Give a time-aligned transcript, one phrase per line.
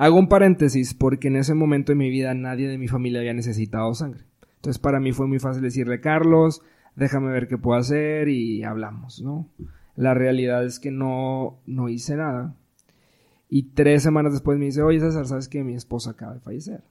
[0.00, 3.34] Hago un paréntesis porque en ese momento de mi vida nadie de mi familia había
[3.34, 4.24] necesitado sangre.
[4.56, 6.62] Entonces para mí fue muy fácil decirle, Carlos,
[6.96, 9.50] déjame ver qué puedo hacer y hablamos, ¿no?
[9.96, 12.56] La realidad es que no, no hice nada.
[13.50, 16.82] Y tres semanas después me dice, oye César, ¿sabes que mi esposa acaba de fallecer?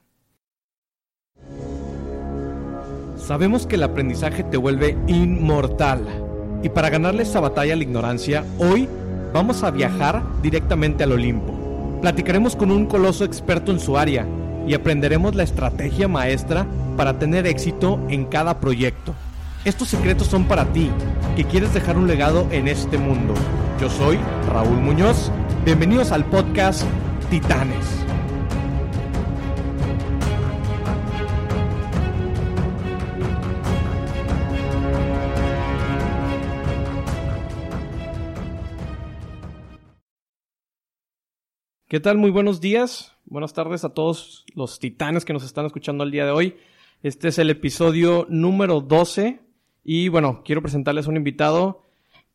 [3.16, 6.06] Sabemos que el aprendizaje te vuelve inmortal.
[6.62, 8.88] Y para ganarle esta batalla a la ignorancia, hoy
[9.34, 11.59] vamos a viajar directamente al Olimpo.
[12.00, 14.26] Platicaremos con un coloso experto en su área
[14.66, 19.14] y aprenderemos la estrategia maestra para tener éxito en cada proyecto.
[19.66, 20.90] Estos secretos son para ti,
[21.36, 23.34] que quieres dejar un legado en este mundo.
[23.78, 24.18] Yo soy
[24.48, 25.30] Raúl Muñoz.
[25.66, 26.84] Bienvenidos al podcast
[27.28, 28.09] Titanes.
[41.90, 42.18] ¿Qué tal?
[42.18, 43.16] Muy buenos días.
[43.26, 46.54] Buenas tardes a todos los titanes que nos están escuchando el día de hoy.
[47.02, 49.40] Este es el episodio número 12
[49.82, 51.82] y bueno, quiero presentarles un invitado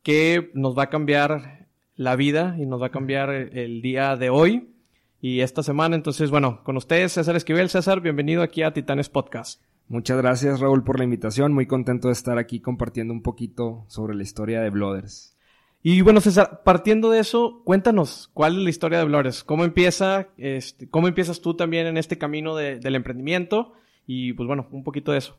[0.03, 4.29] que nos va a cambiar la vida y nos va a cambiar el día de
[4.29, 4.73] hoy
[5.21, 5.95] y esta semana.
[5.95, 7.69] Entonces, bueno, con ustedes César Esquivel.
[7.69, 9.61] César, bienvenido aquí a Titanes Podcast.
[9.87, 11.53] Muchas gracias Raúl por la invitación.
[11.53, 15.34] Muy contento de estar aquí compartiendo un poquito sobre la historia de Blooders.
[15.87, 19.43] Y bueno, César, partiendo de eso, cuéntanos, ¿cuál es la historia de Blores?
[19.43, 23.73] ¿Cómo empieza, este, cómo empiezas tú también en este camino del emprendimiento?
[24.07, 25.37] Y pues bueno, un poquito de eso.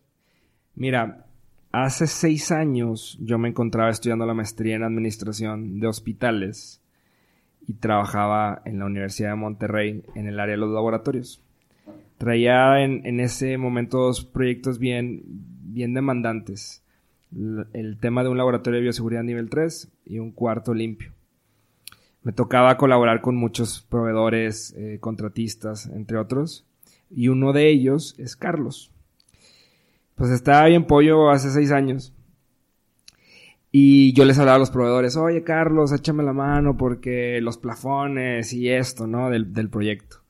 [0.77, 1.27] Mira,
[1.72, 6.80] hace seis años yo me encontraba estudiando la maestría en administración de hospitales
[7.67, 11.42] y trabajaba en la Universidad de Monterrey en el área de los laboratorios.
[12.19, 16.84] Traía en, ese momento dos proyectos bien, bien demandantes
[17.33, 21.12] el tema de un laboratorio de bioseguridad nivel 3 y un cuarto limpio.
[22.23, 26.67] Me tocaba colaborar con muchos proveedores, eh, contratistas, entre otros,
[27.11, 28.91] y uno de ellos es Carlos.
[30.15, 32.13] Pues estaba bien pollo hace seis años.
[33.70, 38.53] Y yo les hablaba a los proveedores, oye Carlos, échame la mano porque los plafones
[38.53, 39.29] y esto, ¿no?
[39.29, 40.23] Del, del proyecto.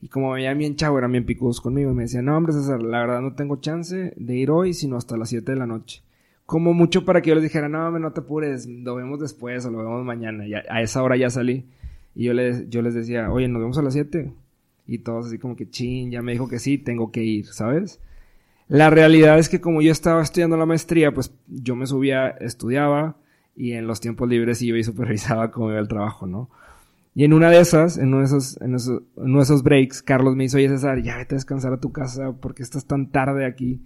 [0.00, 1.90] Y como veían bien chavo, eran bien picudos conmigo.
[1.90, 4.96] Y me decían, no hombre César, la verdad no tengo chance de ir hoy, sino
[4.96, 6.03] hasta las 7 de la noche
[6.46, 9.70] como mucho para que yo les dijera, no, no te apures, lo vemos después o
[9.70, 10.46] lo vemos mañana.
[10.46, 11.66] Y a, esa hora ya salí.
[12.14, 14.32] Y yo les, yo les decía, oye, nos vemos a las 7.
[14.86, 18.00] Y todos así como que, chin, ya me dijo que sí, tengo que ir, ¿sabes?
[18.68, 23.16] La realidad es que como yo estaba estudiando la maestría, pues yo me subía, estudiaba
[23.56, 26.50] y en los tiempos libres iba y supervisaba cómo iba el trabajo, ¿no?
[27.14, 30.34] Y en una de esas, en uno de esos, en esos, en esos breaks, Carlos
[30.34, 33.46] me hizo, oye César, ya vete a descansar a tu casa porque estás tan tarde
[33.46, 33.80] aquí.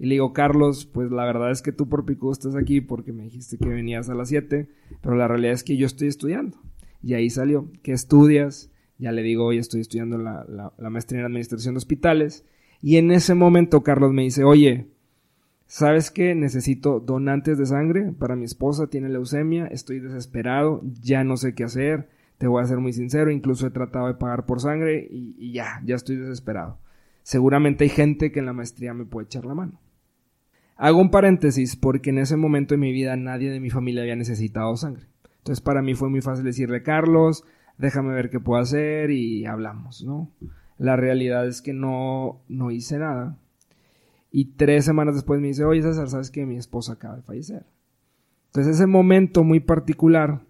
[0.00, 3.12] Y le digo, Carlos, pues la verdad es que tú por pico estás aquí porque
[3.12, 4.66] me dijiste que venías a las 7,
[5.02, 6.56] pero la realidad es que yo estoy estudiando.
[7.02, 8.70] Y ahí salió, ¿qué estudias?
[8.96, 10.46] Ya le digo, hoy estoy estudiando la,
[10.78, 12.46] la, maestría en administración de hospitales.
[12.80, 14.86] Y en ese momento Carlos me dice, oye,
[15.66, 16.34] ¿sabes qué?
[16.34, 21.64] Necesito donantes de sangre para mi esposa, tiene leucemia, estoy desesperado, ya no sé qué
[21.64, 25.52] hacer, te voy a ser muy sincero, incluso he tratado de pagar por sangre y
[25.52, 26.78] ya, ya estoy desesperado.
[27.22, 29.78] Seguramente hay gente que en la maestría me puede echar la mano.
[30.82, 34.16] Hago un paréntesis porque en ese momento de mi vida nadie de mi familia había
[34.16, 35.04] necesitado sangre.
[35.36, 37.44] Entonces para mí fue muy fácil decirle, Carlos,
[37.76, 40.30] déjame ver qué puedo hacer y hablamos, ¿no?
[40.78, 43.36] La realidad es que no, no hice nada.
[44.32, 47.66] Y tres semanas después me dice, oye César, ¿sabes que mi esposa acaba de fallecer?
[48.46, 50.40] Entonces ese momento muy particular,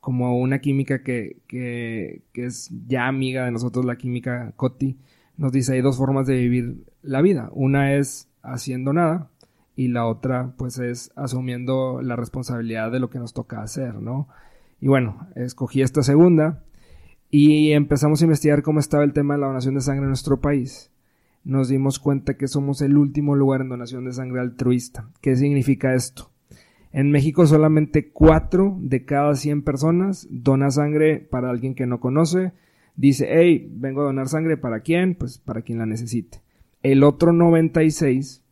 [0.00, 4.98] como una química que, que, que es ya amiga de nosotros, la química Coti,
[5.36, 7.50] nos dice hay dos formas de vivir la vida.
[7.52, 9.30] Una es haciendo nada
[9.76, 14.28] y la otra pues es asumiendo la responsabilidad de lo que nos toca hacer, ¿no?
[14.80, 16.62] Y bueno, escogí esta segunda
[17.30, 20.40] y empezamos a investigar cómo estaba el tema de la donación de sangre en nuestro
[20.40, 20.90] país.
[21.42, 25.10] Nos dimos cuenta que somos el último lugar en donación de sangre altruista.
[25.20, 26.30] ¿Qué significa esto?
[26.92, 32.52] En México solamente 4 de cada 100 personas dona sangre para alguien que no conoce.
[32.94, 35.16] Dice, hey, vengo a donar sangre para quién?
[35.16, 36.40] Pues para quien la necesite.
[36.84, 38.43] El otro 96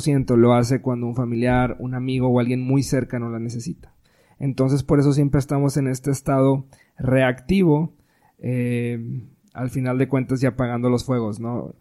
[0.00, 3.94] ciento lo hace cuando un familiar, un amigo o alguien muy cercano la necesita.
[4.38, 6.66] Entonces por eso siempre estamos en este estado
[6.98, 7.92] reactivo,
[8.38, 9.22] eh,
[9.52, 11.74] al final de cuentas ya apagando los fuegos, ¿no?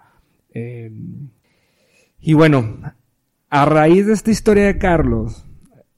[0.54, 0.92] Eh,
[2.20, 2.78] y bueno,
[3.50, 5.46] a raíz de esta historia de Carlos,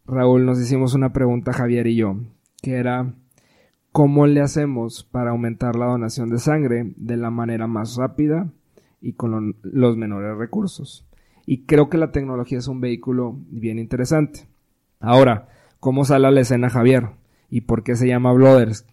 [0.05, 2.17] Raúl, nos hicimos una pregunta Javier y yo,
[2.61, 3.13] que era,
[3.91, 8.51] ¿cómo le hacemos para aumentar la donación de sangre de la manera más rápida
[9.01, 11.07] y con los menores recursos?
[11.45, 14.47] Y creo que la tecnología es un vehículo bien interesante.
[14.99, 15.47] Ahora,
[15.79, 17.09] ¿cómo sale a la escena Javier?
[17.49, 18.85] ¿Y por qué se llama Blooders?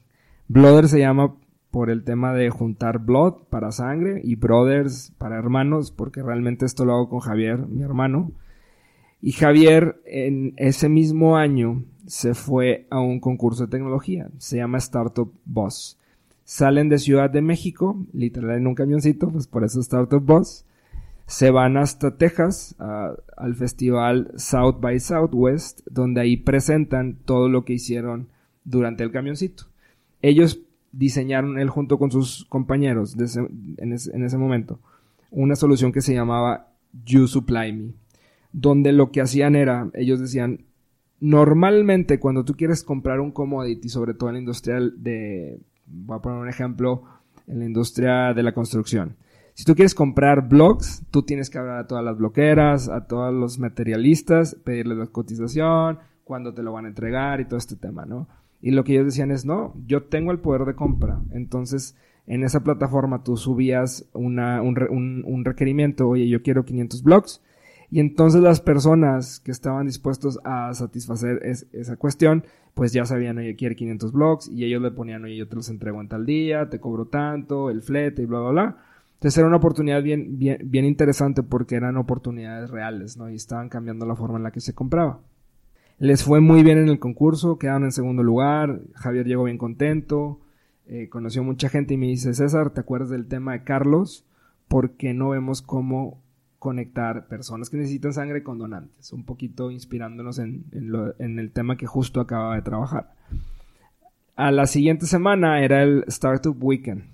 [0.49, 1.35] Blooders se llama
[1.71, 6.85] por el tema de juntar blood para sangre y brothers para hermanos, porque realmente esto
[6.85, 8.33] lo hago con Javier, mi hermano.
[9.23, 14.79] Y Javier en ese mismo año se fue a un concurso de tecnología, se llama
[14.79, 15.99] Startup Boss.
[16.45, 20.67] Salen de Ciudad de México, literal en un camioncito, pues por eso Startup Boss.
[21.33, 27.73] Se van hasta Texas al festival South by Southwest, donde ahí presentan todo lo que
[27.73, 28.29] hicieron
[28.65, 29.65] durante el camioncito.
[30.21, 30.61] Ellos
[30.93, 33.17] diseñaron él junto con sus compañeros
[33.79, 34.79] en, ese, momento
[35.31, 36.69] una solución que se llamaba
[37.07, 37.95] You Supply Me,
[38.53, 40.67] donde lo que hacían era, ellos decían,
[41.19, 46.21] normalmente cuando tú quieres comprar un commodity, sobre todo en la industria de, voy a
[46.21, 47.05] poner un ejemplo,
[47.47, 49.17] en la industria de la construcción.
[49.55, 53.33] Si tú quieres comprar blogs, tú tienes que hablar a todas las bloqueras, a todos
[53.35, 58.07] los materialistas, pedirles la cotización, cuándo te lo van a entregar y todo este tema,
[58.07, 58.29] ¿no?
[58.63, 61.21] Y lo que ellos decían es, no, yo tengo el poder de compra.
[61.33, 61.97] Entonces,
[62.27, 67.43] en esa plataforma tú subías una, un, requerimiento, oye, yo quiero 500 blogs.
[67.91, 73.55] Y entonces las personas que estaban dispuestos a satisfacer esa cuestión, pues ya sabían, oye,
[73.57, 74.49] quiere 500 blogs.
[74.49, 77.69] Y ellos le ponían, oye, yo te los entrego en tal día, te cobro tanto,
[77.69, 78.77] el flete y bla, bla, bla.
[79.23, 83.31] Entonces era una oportunidad bien, bien, interesante porque eran oportunidades reales, ¿no?
[83.31, 85.21] Y estaban cambiando la forma en la que se compraba.
[86.01, 90.41] Les fue muy bien en el concurso, quedaron en segundo lugar, Javier llegó bien contento,
[90.87, 94.27] eh, conoció mucha gente y me dice, César, ¿te acuerdas del tema de Carlos?
[94.67, 96.21] Porque no vemos cómo
[96.59, 101.87] conectar personas que necesitan sangre con donantes, un poquito inspirándonos en, en el tema que
[101.87, 103.13] justo acaba de trabajar.
[104.35, 107.12] A la siguiente semana era el Startup Weekend.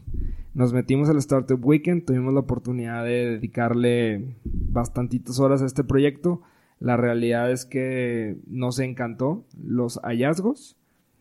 [0.59, 6.43] Nos metimos al Startup Weekend, tuvimos la oportunidad de dedicarle bastantitas horas a este proyecto
[6.81, 10.77] la realidad es que nos encantó los hallazgos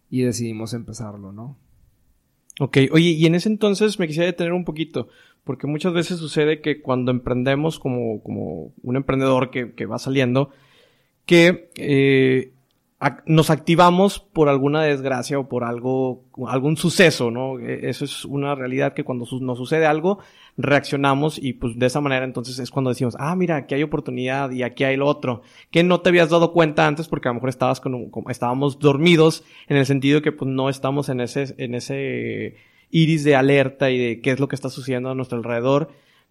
[0.10, 1.56] y decidimos empezarlo, ¿no?
[2.60, 5.08] Ok, oye, y en ese entonces me quisiera detener un poquito,
[5.44, 10.50] porque muchas veces sucede que cuando emprendemos como, como un emprendedor que, que va saliendo,
[11.28, 12.54] que eh,
[13.28, 17.60] nos activamos por alguna desgracia o por algo, algún suceso, ¿no?
[17.60, 20.18] E, eso es una realidad que cuando nos sucede algo,
[20.58, 24.50] reaccionamos y pues de esa manera entonces es cuando decimos, ah, mira, aquí hay oportunidad
[24.50, 27.36] y aquí hay lo otro, que no te habías dado cuenta antes porque a lo
[27.36, 31.76] mejor estabas con, estábamos dormidos en el sentido que pues no estamos en ese, en
[31.76, 32.56] ese
[32.90, 35.90] iris de alerta y de qué es lo que está sucediendo a nuestro alrededor,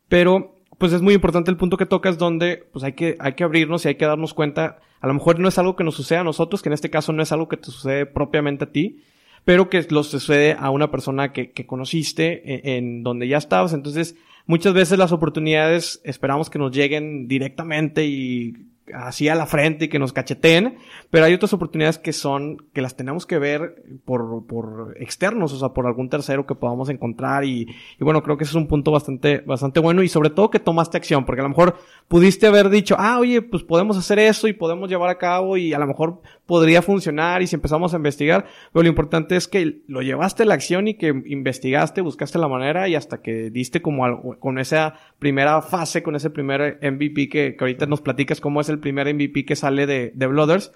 [0.08, 3.44] pero pues es muy importante el punto que tocas donde pues hay que, hay que
[3.44, 6.20] abrirnos y hay que darnos cuenta, a lo mejor no es algo que nos suceda
[6.20, 9.02] a nosotros, que en este caso no es algo que te sucede propiamente a ti,
[9.44, 13.72] pero que lo sucede a una persona que, que conociste en, en, donde ya estabas.
[13.72, 18.54] Entonces, muchas veces las oportunidades esperamos que nos lleguen directamente y
[18.94, 20.78] así a la frente y que nos cacheteen,
[21.10, 25.58] pero hay otras oportunidades que son, que las tenemos que ver por, por externos, o
[25.58, 27.66] sea, por algún tercero que podamos encontrar y,
[27.98, 30.60] y bueno, creo que ese es un punto bastante, bastante bueno y sobre todo que
[30.60, 31.76] tomaste acción, porque a lo mejor
[32.08, 35.72] pudiste haber dicho, ah, oye, pues podemos hacer eso y podemos llevar a cabo y
[35.72, 39.82] a lo mejor podría funcionar y si empezamos a investigar, pero lo importante es que
[39.86, 43.82] lo llevaste a la acción y que investigaste, buscaste la manera y hasta que diste
[43.82, 48.60] como algo, con esa primera fase, con ese primer MVP que, ahorita nos platicas cómo
[48.60, 50.72] es el primer MVP que sale de, de Blooders,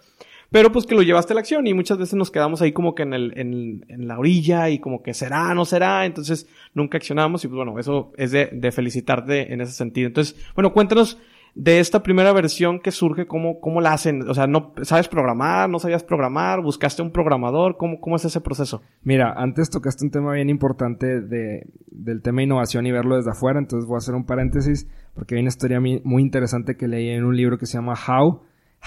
[0.50, 2.96] pero pues que lo llevaste a la acción y muchas veces nos quedamos ahí como
[2.96, 7.44] que en, el, en la orilla y como que será, no será, entonces nunca accionamos
[7.44, 10.08] y pues bueno, eso es de, de felicitarte en ese sentido.
[10.08, 11.18] Entonces, bueno, cuéntanos
[11.54, 14.28] de esta primera versión que surge, ¿cómo, cómo la hacen?
[14.28, 15.68] O sea, ¿no sabes programar?
[15.68, 16.60] ¿No sabías programar?
[16.62, 17.76] ¿Buscaste un programador?
[17.76, 18.82] ¿Cómo, cómo es ese proceso?
[19.02, 23.58] Mira, antes tocaste un tema bien importante de, del tema innovación y verlo desde afuera,
[23.58, 27.24] entonces voy a hacer un paréntesis porque hay una historia muy interesante que leí en
[27.24, 28.42] un libro que se llama How,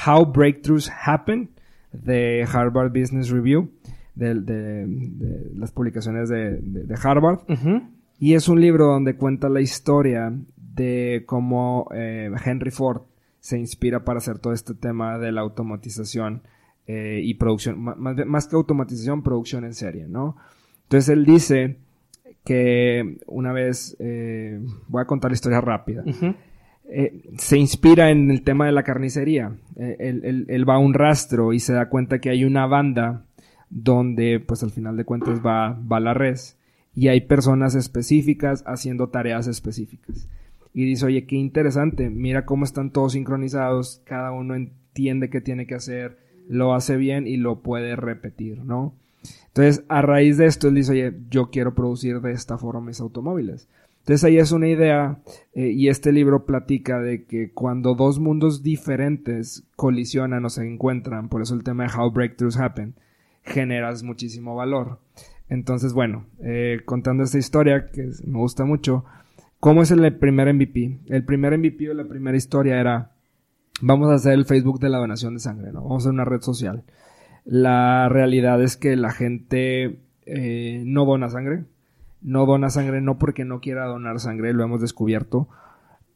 [0.06, 1.52] How Breakthroughs Happen
[1.92, 3.70] de Harvard Business Review,
[4.16, 7.40] de, de, las publicaciones de, Harvard.
[8.20, 10.34] Y es un libro donde cuenta la historia
[10.76, 13.04] de cómo eh, Henry Ford
[13.40, 16.44] se inspira para hacer todo este tema de la automatización
[16.88, 20.38] eh, y producción, más, que automatización, producción en serie, ¿no?
[20.84, 21.78] Entonces él dice
[22.44, 26.04] que una vez, eh, voy a contar la historia rápida,
[27.38, 29.56] se inspira en el tema de la carnicería.
[29.76, 33.26] Él, él, va a un rastro y se da cuenta que hay una banda
[33.70, 36.60] donde, pues al final de cuentas, va, va la res
[36.94, 40.28] y hay personas específicas haciendo tareas específicas
[40.74, 45.68] y dice, oye, qué interesante, mira cómo están todos sincronizados, cada uno entiende qué tiene
[45.68, 48.94] que hacer, lo hace bien y lo puede repetir, ¿no?
[49.48, 53.00] Entonces, a raíz de esto, él dice, oye, yo quiero producir de esta forma mis
[53.00, 53.68] automóviles.
[54.00, 55.22] Entonces ahí es una idea
[55.54, 61.30] eh, y este libro platica de que cuando dos mundos diferentes colisionan o se encuentran,
[61.30, 62.96] por eso el tema de How Breakthroughs Happen,
[63.44, 65.00] generas muchísimo valor.
[65.48, 69.06] Entonces, bueno, eh, contando esta historia que me gusta mucho,
[69.64, 71.00] ¿cómo es el primer MVP?
[71.08, 73.14] El primer MVP o la primera historia era,
[73.80, 75.84] vamos a hacer el Facebook de la donación de sangre, ¿no?
[75.84, 76.84] Vamos a hacer una red social.
[77.46, 81.64] La realidad es que la gente eh, no dona sangre.
[82.22, 85.48] No dona sangre no porque no quiera donar sangre, lo hemos descubierto,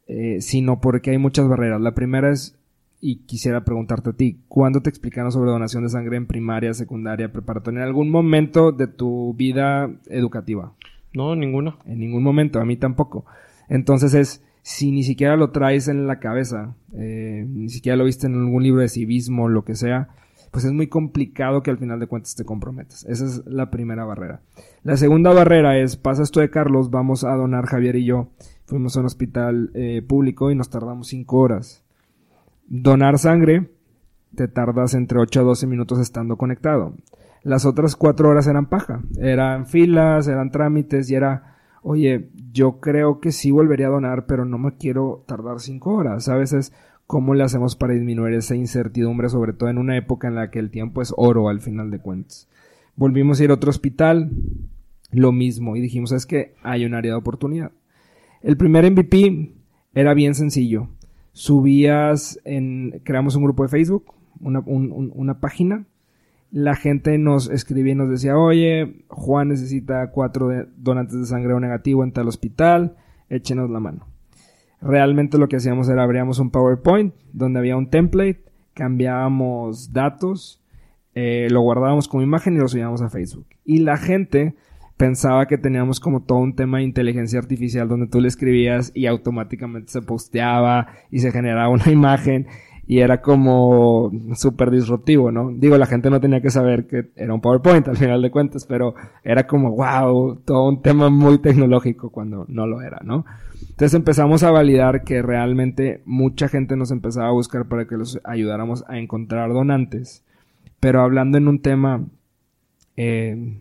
[0.08, 1.80] eh, sino porque hay muchas barreras.
[1.80, 2.54] La primera es
[3.00, 7.32] y quisiera preguntarte a ti, ¿cuándo te explicaron sobre donación de sangre en primaria, secundaria,
[7.32, 7.80] preparatoria?
[7.80, 10.74] ¿En algún momento de tu vida educativa?
[11.14, 11.78] No, ninguno.
[11.86, 13.24] En ningún momento, a mí tampoco.
[13.68, 18.26] Entonces es, si ni siquiera lo traes en la cabeza, eh, ni siquiera lo viste
[18.26, 20.08] en algún libro de civismo, lo que sea,
[20.50, 23.04] pues es muy complicado que al final de cuentas te comprometas.
[23.04, 24.40] Esa es la primera barrera.
[24.82, 28.30] La segunda barrera es, pasa esto de Carlos, vamos a donar Javier y yo.
[28.64, 31.84] Fuimos a un hospital eh, público y nos tardamos cinco horas
[32.70, 33.70] Donar sangre,
[34.34, 36.92] te tardas entre 8 a 12 minutos estando conectado.
[37.42, 43.20] Las otras 4 horas eran paja, eran filas, eran trámites y era, oye, yo creo
[43.20, 46.28] que sí volvería a donar, pero no me quiero tardar 5 horas.
[46.28, 46.72] A veces,
[47.06, 50.58] ¿cómo le hacemos para disminuir esa incertidumbre, sobre todo en una época en la que
[50.58, 52.48] el tiempo es oro al final de cuentas?
[52.96, 54.30] Volvimos a ir a otro hospital,
[55.10, 57.72] lo mismo, y dijimos, es que hay un área de oportunidad.
[58.42, 59.52] El primer MVP
[59.94, 60.88] era bien sencillo
[61.38, 65.86] subías en, creamos un grupo de Facebook, una página,
[66.50, 71.60] la gente nos escribía y nos decía, oye, Juan necesita cuatro donantes de sangre o
[71.60, 72.96] negativo en tal hospital,
[73.28, 74.06] échenos la mano.
[74.80, 80.62] Realmente lo que hacíamos era abríamos un PowerPoint donde había un template, cambiábamos datos,
[81.14, 83.46] eh, lo guardábamos como imagen y lo subíamos a Facebook.
[83.64, 84.54] Y la gente
[84.96, 89.06] pensaba que teníamos como todo un tema de inteligencia artificial donde tú le escribías y
[89.06, 92.46] automáticamente se posteaba y se generaba una imagen
[92.90, 95.52] y era como súper disruptivo, ¿no?
[95.52, 98.64] Digo, la gente no tenía que saber que era un PowerPoint al final de cuentas,
[98.64, 103.26] pero era como, wow, todo un tema muy tecnológico cuando no lo era, ¿no?
[103.60, 108.20] Entonces empezamos a validar que realmente mucha gente nos empezaba a buscar para que los
[108.24, 110.24] ayudáramos a encontrar donantes,
[110.80, 112.06] pero hablando en un tema
[113.00, 113.60] eh,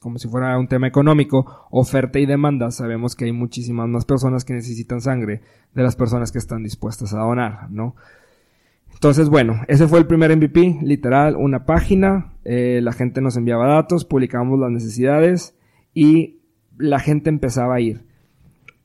[0.00, 4.44] como si fuera un tema económico, oferta y demanda, sabemos que hay muchísimas más personas
[4.44, 5.40] que necesitan sangre
[5.74, 7.96] de las personas que están dispuestas a donar, ¿no?
[8.92, 13.66] Entonces, bueno, ese fue el primer MVP, literal, una página, eh, la gente nos enviaba
[13.66, 15.56] datos, publicábamos las necesidades
[15.94, 16.40] y
[16.76, 18.02] la gente empezaba a ir.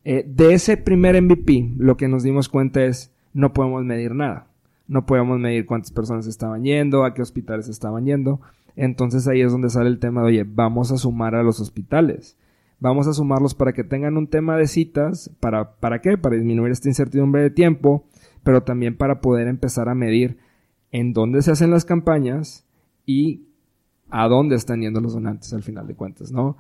[0.06, 4.48] Eh, de ese primer MVP, lo que nos dimos cuenta es, no podemos medir nada.
[4.88, 8.40] No podemos medir cuántas personas estaban yendo, a qué hospitales estaban yendo.
[8.76, 12.38] Entonces ahí es donde sale el tema de, oye, vamos a sumar a los hospitales.
[12.80, 15.32] Vamos a sumarlos para que tengan un tema de citas.
[15.40, 16.18] ¿Para, ¿Para qué?
[16.18, 18.08] Para disminuir esta incertidumbre de tiempo,
[18.44, 20.38] pero también para poder empezar a medir
[20.92, 22.66] en dónde se hacen las campañas
[23.06, 23.48] y
[24.10, 26.58] a dónde están yendo los donantes al final de cuentas, ¿no?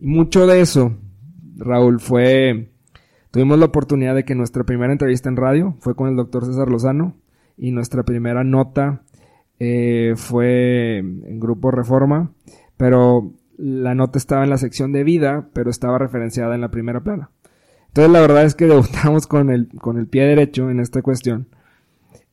[0.00, 0.96] Y mucho de eso,
[1.56, 2.72] Raúl, fue...
[3.30, 6.68] Tuvimos la oportunidad de que nuestra primera entrevista en radio fue con el doctor César
[6.68, 7.14] Lozano
[7.56, 9.02] y nuestra primera nota
[9.60, 12.32] eh, fue en Grupo Reforma,
[12.78, 17.02] pero la nota estaba en la sección de vida, pero estaba referenciada en la primera
[17.02, 17.30] plana.
[17.88, 21.46] Entonces la verdad es que debutamos con el, con el pie derecho en esta cuestión.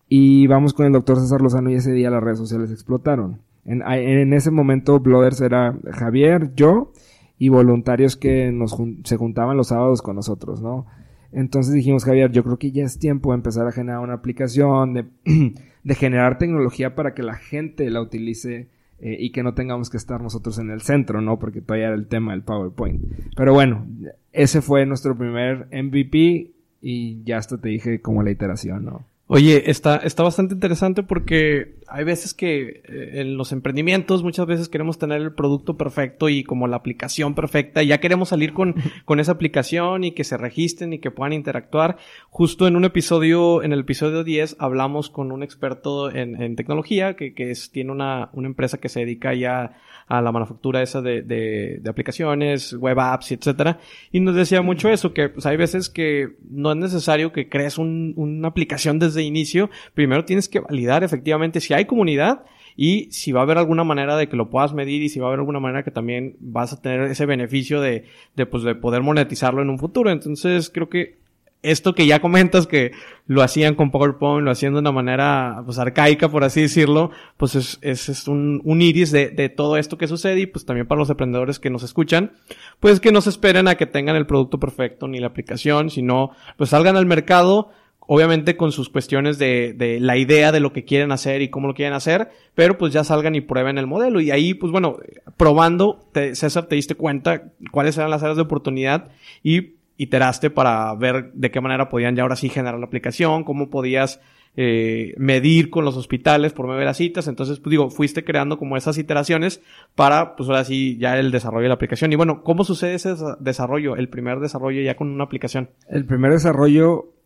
[0.08, 3.42] Y vamos con el doctor César Lozano y ese día las redes sociales explotaron.
[3.66, 6.94] En, en ese momento Blooders era Javier, yo
[7.38, 10.86] y voluntarios que nos se juntaban los sábados con nosotros, ¿no?
[11.34, 14.94] Entonces dijimos, Javier, yo creo que ya es tiempo de empezar a generar una aplicación,
[14.94, 15.06] de,
[15.88, 18.68] de generar tecnología para que la gente la utilice
[19.00, 21.40] eh, y que no tengamos que estar nosotros en el centro, ¿no?
[21.40, 23.02] Porque todavía era el tema del PowerPoint.
[23.38, 23.88] Pero bueno,
[24.34, 26.52] ese fue nuestro primer MVP
[26.82, 29.06] y ya hasta te dije como la iteración, ¿no?
[29.30, 34.70] Oye, está, está bastante interesante porque hay veces que eh, en los emprendimientos muchas veces
[34.70, 38.76] queremos tener el producto perfecto y como la aplicación perfecta y ya queremos salir con,
[39.04, 41.98] con esa aplicación y que se registren y que puedan interactuar.
[42.30, 47.18] Justo en un episodio, en el episodio 10, hablamos con un experto en, en tecnología
[47.18, 49.76] que, que es, tiene una, una empresa que se dedica ya
[50.08, 53.80] a la manufactura esa de, de, de aplicaciones, web apps, etcétera.
[54.12, 57.78] Y nos decía mucho eso, que pues, hay veces que no es necesario que crees
[57.78, 59.70] un, una aplicación desde inicio.
[59.94, 62.44] Primero tienes que validar efectivamente si hay comunidad
[62.76, 65.26] y si va a haber alguna manera de que lo puedas medir y si va
[65.26, 68.06] a haber alguna manera que también vas a tener ese beneficio de,
[68.36, 70.12] de, pues, de poder monetizarlo en un futuro.
[70.12, 71.18] Entonces creo que
[71.64, 72.92] esto que ya comentas que
[73.26, 77.56] lo hacían con PowerPoint, lo hacían de una manera pues arcaica, por así decirlo, pues
[77.56, 81.00] es, es, un, un, iris de, de, todo esto que sucede y pues también para
[81.00, 82.34] los emprendedores que nos escuchan,
[82.80, 86.32] pues que no se esperen a que tengan el producto perfecto ni la aplicación, sino
[86.58, 87.72] pues salgan al mercado,
[88.08, 91.68] obviamente con sus cuestiones de, de, la idea de lo que quieren hacer y cómo
[91.68, 94.20] lo quieren hacer, pero pues ya salgan y prueben el modelo.
[94.20, 94.98] Y ahí, pues bueno,
[95.36, 99.10] probando, César, te diste cuenta cuáles eran las áreas de oportunidad
[99.44, 103.70] y iteraste para ver de qué manera podían ya ahora sí generar la aplicación, cómo
[103.70, 104.22] podías
[104.56, 107.28] eh, medir con los hospitales por medio de las citas.
[107.28, 109.62] Entonces, pues digo, fuiste creando como esas iteraciones
[109.96, 112.12] para, pues ahora sí, ya el desarrollo de la aplicación.
[112.14, 115.70] Y bueno, ¿cómo sucede ese desarrollo, el primer desarrollo ya con una aplicación?
[115.90, 117.17] El primer desarrollo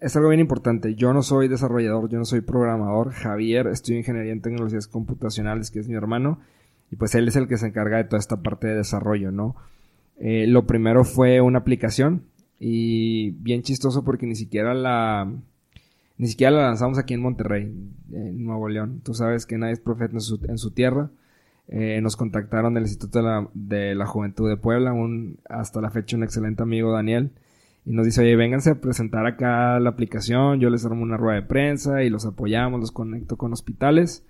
[0.00, 0.94] es algo bien importante.
[0.94, 3.12] Yo no soy desarrollador, yo no soy programador.
[3.12, 6.40] Javier, estudio ingeniería en tecnologías computacionales, que es mi hermano.
[6.90, 9.56] Y pues él es el que se encarga de toda esta parte de desarrollo, ¿no?
[10.18, 12.24] Eh, lo primero fue una aplicación.
[12.58, 15.30] Y bien chistoso porque ni siquiera la.
[16.18, 17.70] Ni siquiera la lanzamos aquí en Monterrey,
[18.10, 19.02] en Nuevo León.
[19.04, 21.10] Tú sabes que nadie es profeta en su, en su tierra.
[21.68, 25.90] Eh, nos contactaron del Instituto de la, de la Juventud de Puebla, un, hasta la
[25.90, 27.32] fecha un excelente amigo Daniel,
[27.86, 31.36] y nos dice, oye, vénganse a presentar acá la aplicación, yo les armo una rueda
[31.36, 34.26] de prensa y los apoyamos, los conecto con hospitales.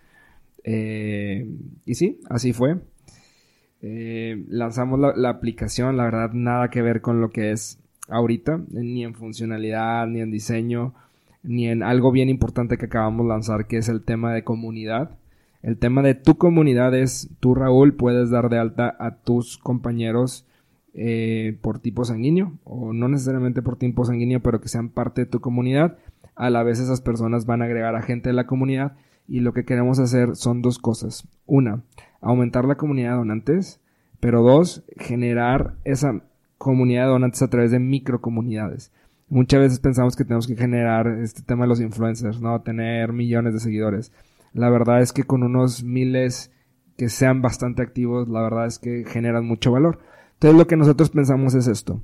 [0.62, 1.48] Eh,
[1.86, 2.76] y sí, así fue.
[3.80, 9.04] Eh, lanzamos la, aplicación, la verdad, nada que ver con lo que es ahorita, ni
[9.04, 10.94] en funcionalidad, ni en diseño,
[11.42, 15.16] ni en algo bien importante que acabamos de lanzar, que es el tema de comunidad.
[15.62, 20.45] El tema de tu comunidad es, tú Raúl puedes dar de alta a tus compañeros
[20.98, 25.30] eh, por tipo sanguíneo, o no necesariamente por tipo sanguíneo, pero que sean parte de
[25.30, 25.98] tu comunidad.
[26.34, 28.96] A la vez esas personas van a agregar a gente de la comunidad
[29.28, 31.28] y lo que queremos hacer son dos cosas.
[31.44, 31.82] Una,
[32.22, 33.80] aumentar la comunidad de donantes,
[34.20, 36.22] pero dos, generar esa
[36.56, 38.90] comunidad de donantes a través de microcomunidades.
[39.28, 42.62] Muchas veces pensamos que tenemos que generar este tema de los influencers, ¿no?
[42.62, 44.12] Tener millones de seguidores.
[44.54, 46.52] La verdad es que con unos miles
[46.96, 49.98] que sean bastante activos, la verdad es que generan mucho valor.
[50.36, 52.02] Entonces lo que nosotros pensamos es esto.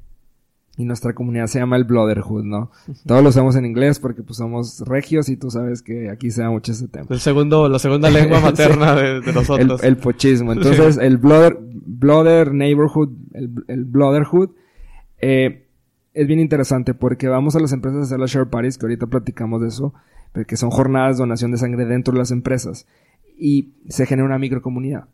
[0.78, 2.70] Y nuestra comunidad se llama el Brotherhood, ¿no?
[3.04, 6.40] Todos lo usamos en inglés porque pues somos regios y tú sabes que aquí se
[6.40, 7.06] da mucho ese tema.
[7.10, 9.82] El segundo, la segunda lengua materna de, nosotros.
[9.82, 10.54] El, pochismo.
[10.54, 14.52] Entonces, el Blother, Neighborhood, el, el Brotherhood,
[15.18, 15.68] eh,
[16.14, 19.08] es bien interesante porque vamos a las empresas a hacer las share parties, que ahorita
[19.08, 19.92] platicamos de eso,
[20.46, 22.86] que son jornadas de donación de sangre dentro de las empresas.
[23.36, 25.04] Y se genera una microcomunidad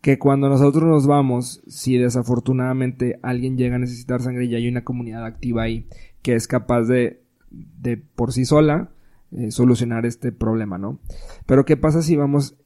[0.00, 4.82] que cuando nosotros nos vamos, si desafortunadamente alguien llega a necesitar sangre y hay una
[4.82, 5.86] comunidad activa ahí
[6.22, 8.90] que es capaz de, de por sí sola
[9.32, 10.98] eh, solucionar este problema, ¿no?
[11.46, 12.56] Pero ¿qué pasa si vamos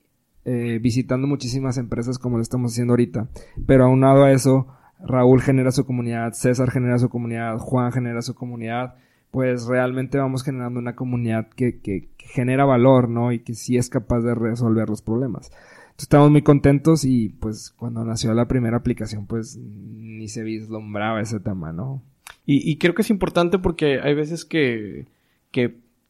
[0.44, 3.28] eh, visitando muchísimas empresas como lo estamos haciendo ahorita?
[3.66, 4.68] Pero aunado a eso,
[5.00, 8.94] Raúl genera su comunidad, César genera su comunidad, Juan genera su comunidad,
[9.30, 13.32] pues realmente vamos generando una comunidad que, que, que genera valor, ¿no?
[13.32, 15.50] Y que sí es capaz de resolver los problemas
[15.98, 21.40] estamos muy contentos y pues cuando nació la primera aplicación pues ni se vislumbraba ese
[21.40, 22.02] tema, ¿no?
[22.46, 25.07] Y, creo que es importante porque hay veces que,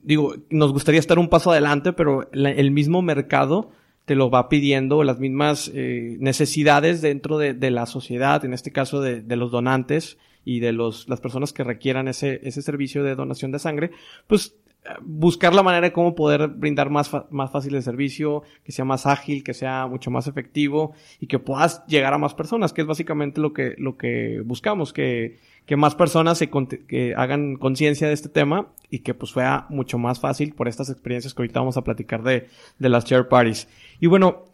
[0.01, 3.71] digo, nos gustaría estar un paso adelante, pero el mismo mercado
[4.05, 8.73] te lo va pidiendo, las mismas eh, necesidades dentro de, de, la sociedad, en este
[8.73, 13.05] caso de, de los donantes y de los, las personas que requieran ese, ese servicio
[13.05, 13.93] de donación de sangre,
[14.27, 14.57] pues
[15.01, 19.07] buscar la manera de cómo poder brindar más, más fácil el servicio, que sea más
[19.07, 22.87] ágil, que sea mucho más efectivo y que puedas llegar a más personas, que es
[22.87, 28.15] básicamente lo que, lo que buscamos, que, que más personas se, que hagan conciencia de
[28.15, 31.77] este tema y que pues sea mucho más fácil por estas experiencias que ahorita vamos
[31.77, 33.69] a platicar de, de las share parties.
[34.01, 34.45] Y bueno,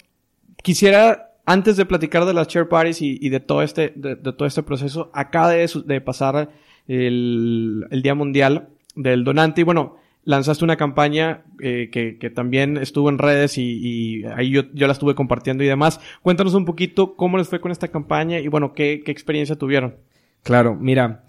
[0.62, 4.46] quisiera, antes de platicar de las share parties y, y de todo este, de, todo
[4.46, 6.50] este proceso, acaba de, de pasar
[6.86, 12.76] el, el Día Mundial del Donante y bueno, lanzaste una campaña eh, que, que, también
[12.76, 16.00] estuvo en redes y, ahí yo, yo, la estuve compartiendo y demás.
[16.22, 19.96] Cuéntanos un poquito cómo les fue con esta campaña y bueno, qué, qué experiencia tuvieron.
[20.42, 21.24] Claro, mira,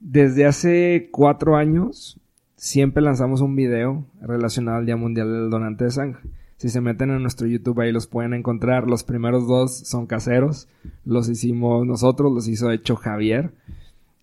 [0.00, 2.20] desde hace cuatro años
[2.56, 6.20] siempre lanzamos un video relacionado al Día Mundial del Donante de Sangre.
[6.56, 8.88] Si se meten en nuestro YouTube ahí los pueden encontrar.
[8.88, 10.68] Los primeros dos son caseros.
[11.04, 13.52] Los hicimos nosotros, los hizo hecho Javier.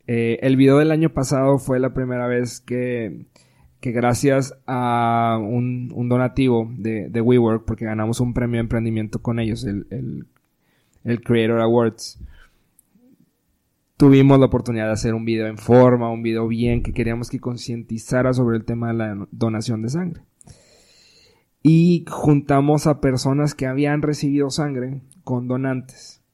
[0.06, 3.26] Eh, el video del año pasado fue la primera vez que
[3.86, 9.64] que gracias a un, donativo de, WeWork, porque ganamos un premio de emprendimiento con ellos,
[9.64, 10.26] el,
[11.04, 12.20] el, Creator Awards,
[13.96, 17.40] tuvimos la oportunidad de hacer un video en forma, un video bien, que queríamos que
[17.40, 20.24] concientizara sobre el tema de la donación de sangre.
[21.62, 26.25] Y juntamos a personas que habían recibido sangre con donantes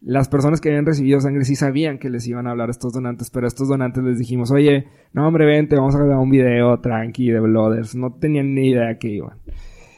[0.00, 2.92] las personas que habían recibido sangre sí sabían que les iban a hablar a estos
[2.92, 6.30] donantes, pero a estos donantes les dijimos, oye, no hombre, vente, vamos a grabar un
[6.30, 7.94] video tranqui de Blooders.
[7.94, 9.38] No tenían ni idea que iban.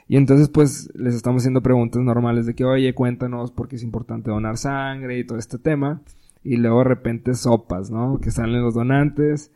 [0.07, 3.83] Y entonces pues les estamos haciendo preguntas normales de que, oye, cuéntanos por qué es
[3.83, 6.01] importante donar sangre y todo este tema.
[6.43, 8.19] Y luego de repente sopas, ¿no?
[8.21, 9.53] Que salen los donantes.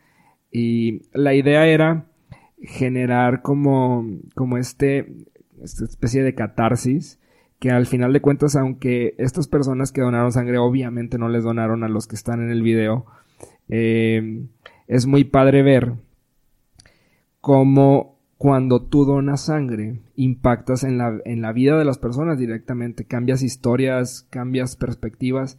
[0.51, 2.05] Y la idea era
[2.61, 5.25] generar como, como este,
[5.61, 7.19] esta especie de catarsis
[7.63, 11.85] que al final de cuentas, aunque estas personas que donaron sangre obviamente no les donaron
[11.85, 13.05] a los que están en el video,
[13.69, 14.47] eh,
[14.89, 15.93] es muy padre ver
[17.39, 23.05] cómo cuando tú donas sangre impactas en la, en la vida de las personas directamente,
[23.05, 25.57] cambias historias, cambias perspectivas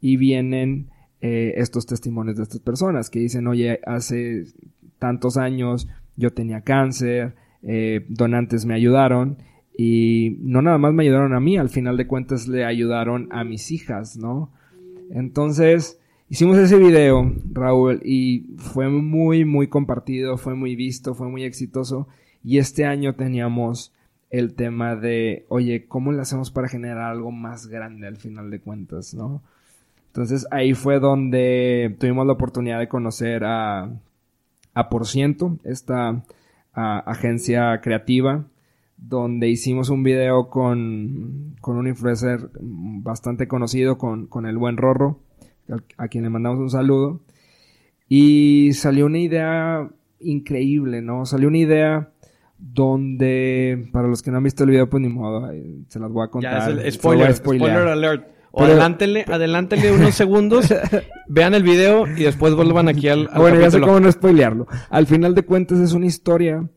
[0.00, 4.44] y vienen eh, estos testimonios de estas personas que dicen, oye, hace
[5.00, 7.34] tantos años yo tenía cáncer,
[7.64, 9.38] eh, donantes me ayudaron
[9.76, 13.44] y no nada más me ayudaron a mí, al final de cuentas le ayudaron a
[13.44, 14.50] mis hijas, ¿no?
[15.10, 21.44] Entonces, hicimos ese video, Raúl, y fue muy, muy compartido, fue muy visto, fue muy
[21.44, 22.08] exitoso.
[22.42, 23.92] Y este año teníamos
[24.30, 28.60] el tema de, oye, ¿cómo le hacemos para generar algo más grande al final de
[28.60, 29.42] cuentas, no?
[30.06, 33.90] Entonces ahí fue donde tuvimos la oportunidad de conocer a,
[34.74, 36.22] a Por Ciento, esta
[36.72, 38.44] agencia creativa,
[39.00, 45.20] donde hicimos un video con, con un influencer bastante conocido, con, con el buen Rorro,
[45.96, 47.20] a, quien le mandamos un saludo.
[48.08, 49.88] Y salió una idea
[50.20, 51.24] increíble, ¿no?
[51.24, 52.10] Salió una idea
[52.58, 55.50] donde, para los que no han visto el video, pues ni modo,
[55.88, 56.74] se las voy a contar.
[56.74, 58.28] Ya es el spoiler, spoiler alert.
[58.52, 59.24] O adelántele,
[59.92, 60.74] unos segundos,
[61.28, 64.66] vean el video y después vuelvan aquí al, al Bueno, ya sé cómo no spoilearlo.
[64.90, 66.68] Al final de cuentas es una historia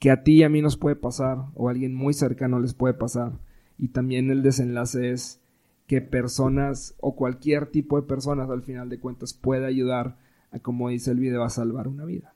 [0.00, 2.74] que a ti y a mí nos puede pasar, o a alguien muy cercano les
[2.74, 3.38] puede pasar.
[3.78, 5.40] Y también el desenlace es
[5.86, 10.16] que personas o cualquier tipo de personas al final de cuentas puede ayudar
[10.50, 12.34] a, como dice el video, a salvar una vida.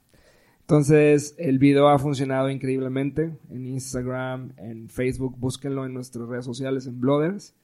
[0.61, 6.85] Entonces, el video ha funcionado increíblemente en Instagram, en Facebook, búsquenlo en nuestras redes sociales,
[6.85, 7.55] en Blooders.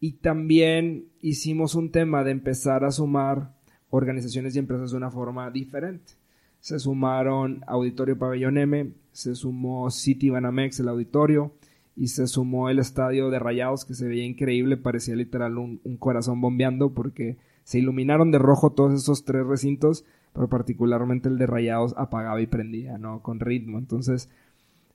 [0.00, 3.54] Y también hicimos un tema de empezar a sumar
[3.90, 6.14] organizaciones y empresas de una forma diferente.
[6.60, 11.52] Se sumaron Auditorio Pabellón M, se sumó City Banamex, el auditorio,
[11.96, 16.40] y se sumó el estadio de Rayados, que se veía increíble, parecía literal un, corazón
[16.40, 21.94] bombeando, porque se iluminaron de rojo todos esos tres recintos, pero particularmente el de Rayados
[21.98, 23.20] apagaba y prendía, ¿no?
[23.22, 23.78] Con ritmo.
[23.78, 24.30] Entonces,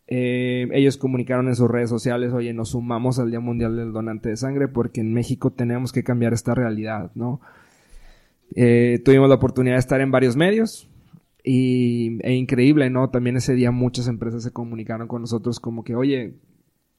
[0.07, 4.29] eh, ellos comunicaron en sus redes sociales, oye, nos sumamos al Día Mundial del Donante
[4.29, 7.41] de Sangre porque en México tenemos que cambiar esta realidad, ¿no?
[8.55, 10.89] Eh, tuvimos la oportunidad de estar en varios medios
[11.45, 13.09] y, e increíble, ¿no?
[13.09, 16.33] También ese día muchas empresas se comunicaron con nosotros como que, oye,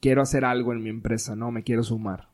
[0.00, 1.50] quiero hacer algo en mi empresa, ¿no?
[1.50, 2.28] Me quiero sumar.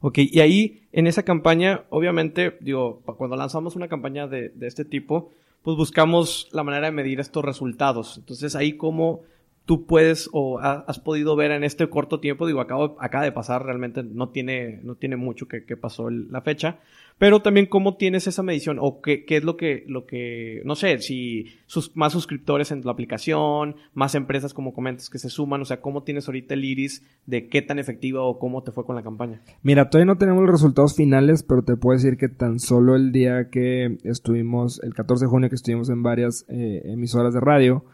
[0.00, 4.84] Ok, y ahí en esa campaña, obviamente, digo, cuando lanzamos una campaña de, de este
[4.84, 5.30] tipo,
[5.62, 8.18] pues buscamos la manera de medir estos resultados.
[8.18, 9.20] Entonces ahí como
[9.64, 13.64] tú puedes o has podido ver en este corto tiempo, digo, acabo, acaba de pasar,
[13.64, 16.80] realmente no tiene, no tiene mucho que, pasó la fecha,
[17.18, 20.74] pero también cómo tienes esa medición o qué, qué es lo que, lo que, no
[20.74, 25.62] sé, si sus, más suscriptores en la aplicación, más empresas como comentas que se suman,
[25.62, 28.84] o sea, cómo tienes ahorita el iris de qué tan efectiva o cómo te fue
[28.84, 29.40] con la campaña.
[29.62, 33.12] Mira, todavía no tenemos los resultados finales, pero te puedo decir que tan solo el
[33.12, 37.84] día que estuvimos, el 14 de junio que estuvimos en varias eh, emisoras de radio,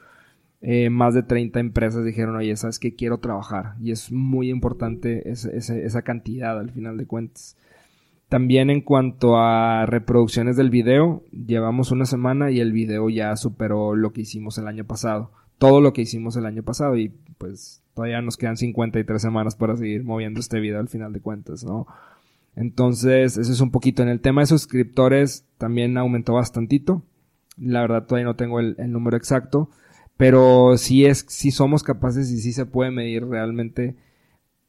[0.61, 3.75] eh, más de 30 empresas dijeron, oye, sabes que quiero trabajar.
[3.81, 7.57] Y es muy importante esa cantidad al final de cuentas.
[8.29, 13.95] También en cuanto a reproducciones del video, llevamos una semana y el video ya superó
[13.95, 15.31] lo que hicimos el año pasado.
[15.59, 19.77] Todo lo que hicimos el año pasado y pues todavía nos quedan 53 semanas para
[19.77, 21.87] seguir moviendo este video al final de cuentas, ¿no?
[22.55, 24.03] Entonces, eso es un poquito.
[24.03, 27.03] En el tema de suscriptores también aumentó bastantito.
[27.57, 29.71] La verdad todavía no tengo el número exacto
[30.19, 33.95] pero sí es, sí somos capaces y sí se puede medir realmente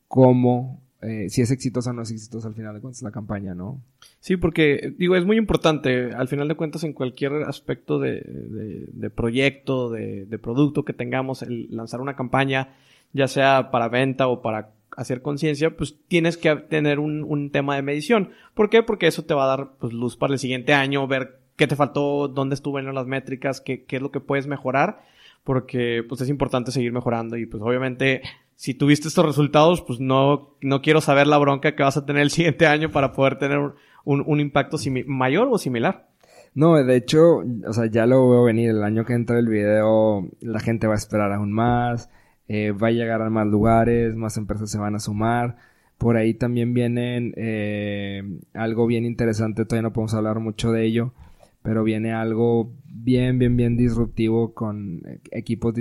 [0.07, 3.55] cómo, eh, si es exitosa o no es exitosa al final de cuentas la campaña,
[3.55, 3.81] ¿no?
[4.19, 9.09] Sí, porque digo, es muy importante, al final de cuentas en cualquier aspecto de, de,
[9.09, 12.75] proyecto, de, de, producto que tengamos, el lanzar una campaña,
[13.11, 17.75] ya sea para venta o para hacer conciencia, pues tienes que tener un, un, tema
[17.75, 18.29] de medición.
[18.53, 18.83] ¿Por qué?
[18.83, 21.75] Porque eso te va a dar pues, luz para el siguiente año, ver qué te
[21.75, 25.09] faltó, dónde estuvieron las métricas, qué, qué es lo que puedes mejorar
[25.43, 28.21] porque pues es importante seguir mejorando y pues obviamente
[28.55, 32.21] si tuviste estos resultados, pues no, no quiero saber la bronca que vas a tener
[32.21, 36.09] el siguiente año para poder tener un, un impacto mayor o similar.
[36.55, 38.71] No, de hecho, o sea, ya lo veo venir.
[38.71, 42.09] El año que entra el video, la gente va a esperar aún más,
[42.47, 45.57] eh, va a llegar a más lugares, más empresas se van a sumar.
[45.97, 48.23] Por ahí también vienen eh,
[48.53, 51.13] algo bien interesante, todavía no podemos hablar mucho de ello,
[51.61, 55.73] pero viene algo bien, bien, bien disruptivo con equipos,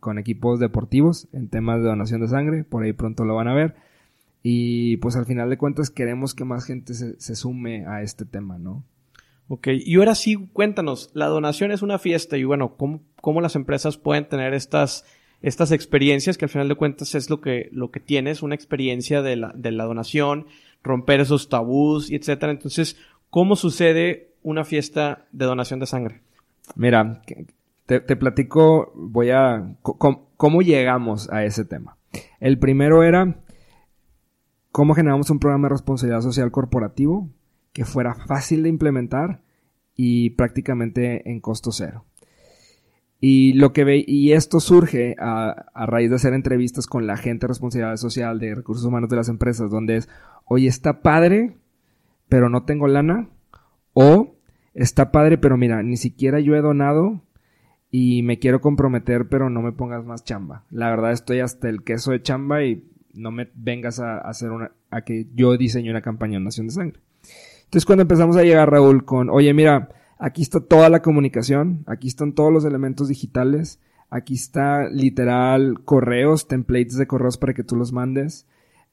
[0.00, 3.54] con equipos deportivos en temas de donación de sangre, por ahí pronto lo van a
[3.54, 3.74] ver.
[4.42, 8.58] Y pues al final de cuentas queremos que más gente se, sume a este tema,
[8.58, 8.84] ¿no?
[9.48, 13.56] Ok, y ahora sí, cuéntanos, la donación es una fiesta y bueno, ¿cómo, cómo las
[13.56, 15.04] empresas pueden tener estas,
[15.42, 19.22] estas experiencias que al final de cuentas es lo que, lo que tienes, una experiencia
[19.22, 20.46] de la, de la donación,
[20.82, 22.52] romper esos tabús y etcétera.
[22.52, 22.98] Entonces,
[23.30, 26.20] ¿cómo sucede una fiesta de donación de sangre?
[26.76, 27.22] Mira,
[27.86, 31.96] te, platico, voy a, cómo llegamos a ese tema.
[32.38, 33.42] El primero era
[34.70, 37.28] cómo generamos un programa de responsabilidad social corporativo
[37.72, 39.42] que fuera fácil de implementar
[39.96, 42.04] y prácticamente en costo cero.
[43.20, 47.46] Y lo que ve, y esto surge a, raíz de hacer entrevistas con la gente
[47.46, 50.08] de responsabilidad social de recursos humanos de las empresas, donde es,
[50.44, 51.56] oye, está padre,
[52.28, 53.28] pero no tengo lana,
[53.92, 54.33] o
[54.74, 57.22] está padre, pero mira, ni siquiera yo he donado
[57.90, 60.64] y me quiero comprometer, pero no me pongas más chamba.
[60.70, 62.84] La verdad estoy hasta el queso de chamba y
[63.14, 66.72] no me vengas a, hacer una, a que yo diseñe una campaña de nación de
[66.72, 67.00] sangre.
[67.64, 72.08] Entonces cuando empezamos a llegar, Raúl, con, oye, mira, aquí está toda la comunicación, aquí
[72.08, 77.76] están todos los elementos digitales, aquí está literal correos, templates de correos para que tú
[77.76, 78.46] los mandes,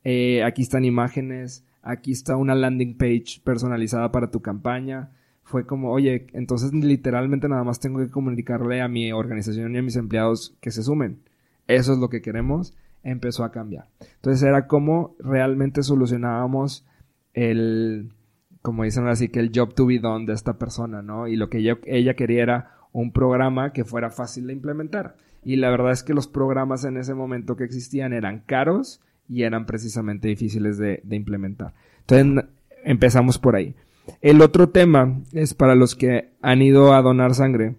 [0.04, 5.12] eh, aquí están imágenes, aquí está una landing page personalizada para tu campaña,
[5.52, 9.82] fue como, oye, entonces literalmente nada más tengo que comunicarle a mi organización y a
[9.84, 11.20] mis empleados que se sumen.
[11.68, 12.74] Eso es lo que queremos.
[13.04, 13.88] Empezó a cambiar.
[14.00, 16.86] Entonces era como realmente solucionábamos
[17.34, 18.14] el,
[18.62, 21.28] como dicen así, que el job to be done de esta persona, ¿no?
[21.28, 25.18] Y lo que ella, quería era un programa que fuera fácil de implementar.
[25.44, 29.44] Y la verdad es que los programas en ese momento que existían eran caros y
[29.44, 31.74] eran precisamente difíciles de, de implementar.
[32.02, 32.46] Entonces
[32.84, 33.76] empezamos por ahí.
[34.22, 37.76] El otro tema es para los que han ido a donar sangre,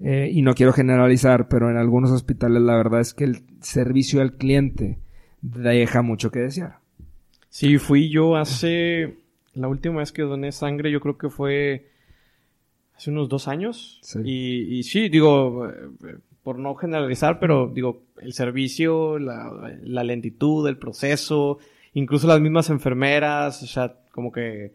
[0.00, 4.20] eh, y no quiero generalizar, pero en algunos hospitales la verdad es que el servicio
[4.20, 4.98] al cliente
[5.40, 6.78] deja mucho que desear.
[7.48, 9.16] Sí, fui yo hace,
[9.54, 11.88] la última vez que doné sangre yo creo que fue
[12.96, 14.00] hace unos dos años.
[14.24, 15.70] Y, y, sí, digo,
[16.42, 21.58] por no generalizar, pero digo, el servicio, la, la lentitud, el proceso,
[21.94, 24.72] incluso las mismas enfermeras, o sea, como que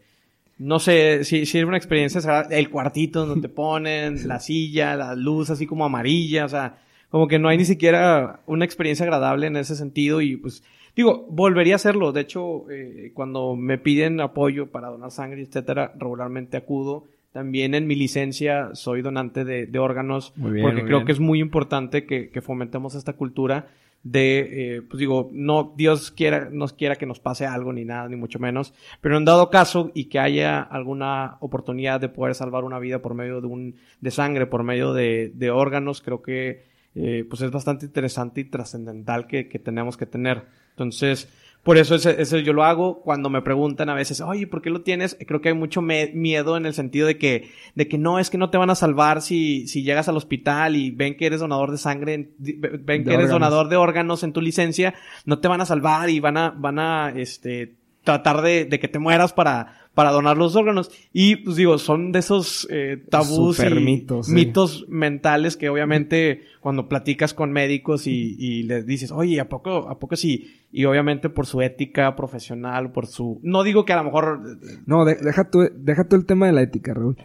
[0.60, 5.14] no sé si, si es una experiencia, el cuartito donde te ponen, la silla, la
[5.14, 9.46] luz así como amarilla, o sea, como que no hay ni siquiera una experiencia agradable
[9.46, 10.62] en ese sentido y pues
[10.94, 12.12] digo, volvería a hacerlo.
[12.12, 17.04] De hecho, eh, cuando me piden apoyo para donar sangre, etcétera, regularmente acudo.
[17.32, 22.28] También en mi licencia soy donante de, órganos porque creo que es muy importante que,
[22.28, 23.68] que fomentemos esta cultura
[24.02, 28.08] de, eh, pues digo, no, Dios quiera, nos quiera que nos pase algo ni nada,
[28.08, 32.64] ni mucho menos, pero en dado caso y que haya alguna oportunidad de poder salvar
[32.64, 36.64] una vida por medio de un, de sangre, por medio de, de órganos, creo que,
[36.94, 40.44] eh, pues es bastante interesante y trascendental que, que tenemos que tener.
[40.70, 41.28] Entonces,
[41.62, 43.02] por eso eso yo lo hago.
[43.02, 45.16] Cuando me preguntan a veces, oye, ¿por qué lo tienes?
[45.26, 48.38] Creo que hay mucho miedo en el sentido de que, de que no, es que
[48.38, 51.70] no te van a salvar si, si llegas al hospital y ven que eres donador
[51.70, 54.94] de sangre, ven que eres donador de órganos en tu licencia,
[55.26, 58.88] no te van a salvar y van a, van a, este, tratar de, de que
[58.88, 60.90] te mueras para, para donar los órganos.
[61.12, 63.70] Y pues digo, son de esos eh, tabús y
[64.28, 69.88] mitos, mentales que obviamente cuando platicas con médicos y, y, les dices, oye, ¿a poco,
[69.88, 70.66] a poco sí?
[70.72, 73.40] Y obviamente por su ética profesional, por su...
[73.42, 74.40] No digo que a lo mejor...
[74.86, 77.16] No, deja, tú, deja tú el tema de la ética, Raúl.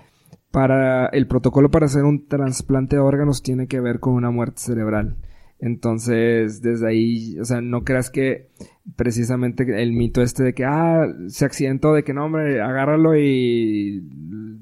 [0.51, 4.61] Para el protocolo para hacer un trasplante de órganos tiene que ver con una muerte
[4.61, 5.17] cerebral.
[5.59, 8.49] Entonces, desde ahí, o sea, no creas que
[8.95, 14.03] precisamente el mito este de que, ah, se accidentó, de que no, hombre, agárralo y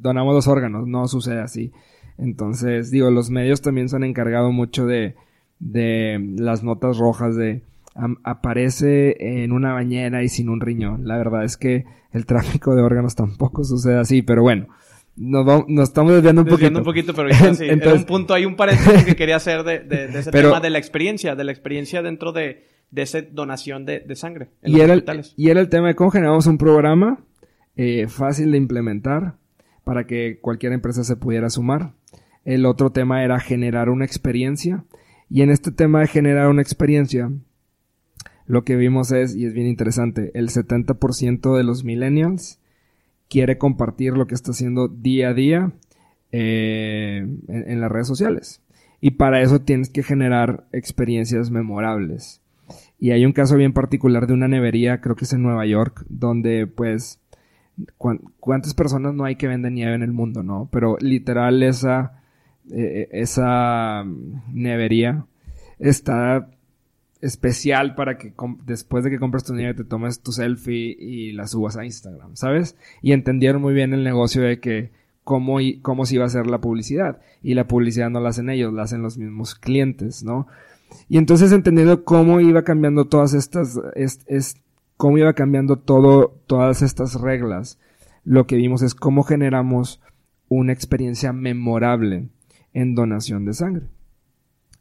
[0.02, 0.88] donamos los órganos.
[0.88, 1.72] No sucede así.
[2.18, 5.16] Entonces, digo, los medios también se han encargado mucho de,
[5.60, 7.64] de las notas rojas de
[8.24, 11.08] aparece en una bañera y sin un riñón.
[11.08, 14.68] La verdad es que el tráfico de órganos tampoco sucede así, pero bueno.
[15.16, 17.12] Nos, nos estamos desviando un desviando poquito.
[17.12, 19.80] un poquito, pero ya sí, Entonces, un punto, hay un paréntesis que quería hacer de,
[19.80, 24.00] de, ese tema de la experiencia, de la experiencia dentro de, de esa donación de,
[24.00, 24.50] de sangre.
[24.64, 25.04] y, era el,
[25.38, 27.20] y era el tema de cómo generamos un programa
[27.76, 29.36] eh, fácil de implementar
[29.84, 31.94] para que cualquier empresa se pudiera sumar.
[32.46, 34.86] El otro tema era generar una experiencia.
[35.30, 37.32] Y en este tema de generar una experiencia,
[38.46, 42.60] lo que vimos es, y es bien interesante, el 70% de los millennials
[43.34, 45.72] quiere compartir lo que está haciendo día a día
[46.32, 48.62] eh, en, las redes sociales.
[49.02, 52.44] Y para eso tienes que generar experiencias memorables.
[53.00, 56.06] Y hay un caso bien particular de una nevería, creo que es en Nueva York,
[56.10, 57.20] donde pues
[58.40, 60.70] cuántas personas no hay que venden nieve en el mundo, ¿no?
[60.72, 62.22] Pero literal esa,
[62.72, 64.04] eh, esa
[64.52, 65.26] nevería
[65.80, 66.52] está
[67.24, 68.34] especial para que
[68.66, 72.36] después de que compres tu nieve te tomes tu selfie y la subas a Instagram,
[72.36, 72.76] ¿sabes?
[73.02, 74.92] Y entendieron muy bien el negocio de que
[75.24, 77.22] cómo, cómo se iba a hacer la publicidad.
[77.42, 80.48] Y la publicidad no la hacen ellos, la hacen los mismos clientes, ¿no?
[81.08, 84.58] Y entonces entendiendo cómo iba cambiando todas estas, es,
[84.98, 87.80] cómo iba cambiando todo, todas estas reglas,
[88.26, 90.02] lo que vimos es cómo generamos
[90.50, 92.28] una experiencia memorable
[92.74, 93.88] en donación de sangre.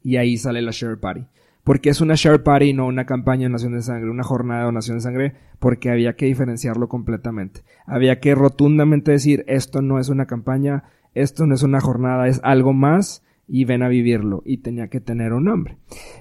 [0.03, 1.25] Y ahí sale la Share Party.
[1.63, 4.61] Porque es una Share Party y no una campaña de donación de sangre, una jornada
[4.61, 7.61] de donación de sangre, porque había que diferenciarlo completamente.
[7.85, 12.41] Había que rotundamente decir, esto no es una campaña, esto no es una jornada, es
[12.43, 15.77] algo más y ven a vivirlo y tenía que tener un nombre.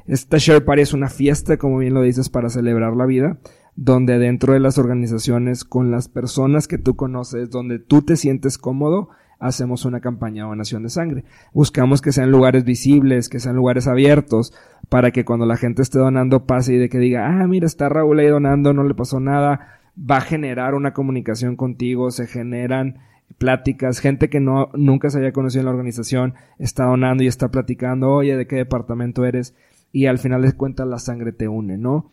[0.07, 3.39] Esta Share Party es una fiesta, como bien lo dices, para celebrar la vida,
[3.75, 8.59] donde dentro de las organizaciones, con las personas que tú conoces, donde tú te sientes
[8.59, 9.09] cómodo,
[9.43, 11.25] hacemos una campaña de donación de sangre.
[11.53, 14.55] Buscamos que sean lugares visibles, que sean lugares abiertos,
[14.89, 17.89] para que cuando la gente esté donando pase y de que diga, ah, mira, está
[17.89, 22.99] Raúl ahí donando, no le pasó nada, va a generar una comunicación contigo, se generan
[23.37, 27.51] pláticas, gente que no, nunca se haya conocido en la organización, está donando y está
[27.51, 29.57] platicando, oye, ¿de qué departamento eres?
[29.91, 32.13] Y al final de cuentas la sangre te une, ¿no?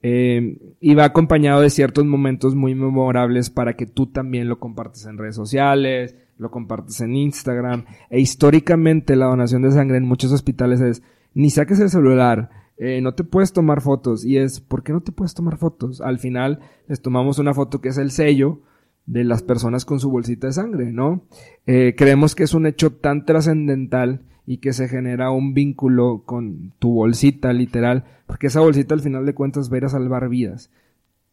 [0.00, 5.06] Eh, y va acompañado de ciertos momentos muy memorables para que tú también lo compartes
[5.06, 7.84] en redes sociales, lo compartes en Instagram.
[8.10, 11.02] E históricamente la donación de sangre en muchos hospitales es,
[11.34, 14.24] ni saques el celular, eh, no te puedes tomar fotos.
[14.24, 16.00] Y es, ¿por qué no te puedes tomar fotos?
[16.00, 18.60] Al final les tomamos una foto que es el sello
[19.06, 21.24] de las personas con su bolsita de sangre, ¿no?
[21.66, 26.72] Eh, creemos que es un hecho tan trascendental y que se genera un vínculo con
[26.78, 30.28] tu bolsita, literal, porque esa bolsita al final de cuentas va a ir a salvar
[30.28, 30.70] vidas.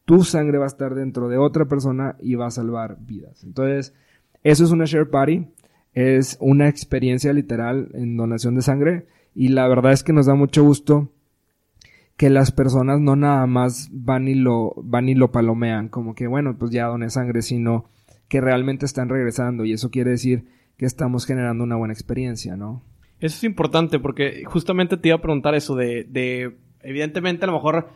[0.06, 3.44] Tu sangre va a estar dentro de otra persona y va a salvar vidas.
[3.44, 3.94] Entonces,
[4.46, 5.48] eso es una share party,
[5.94, 10.36] es una experiencia literal en donación de sangre y la verdad es que nos da
[10.36, 11.12] mucho gusto
[12.16, 16.28] que las personas no nada más van y lo van y lo palomean como que
[16.28, 17.86] bueno pues ya doné sangre sino
[18.28, 20.46] que realmente están regresando y eso quiere decir
[20.78, 22.84] que estamos generando una buena experiencia no
[23.20, 27.54] eso es importante porque justamente te iba a preguntar eso de, de evidentemente a lo
[27.54, 27.90] mejor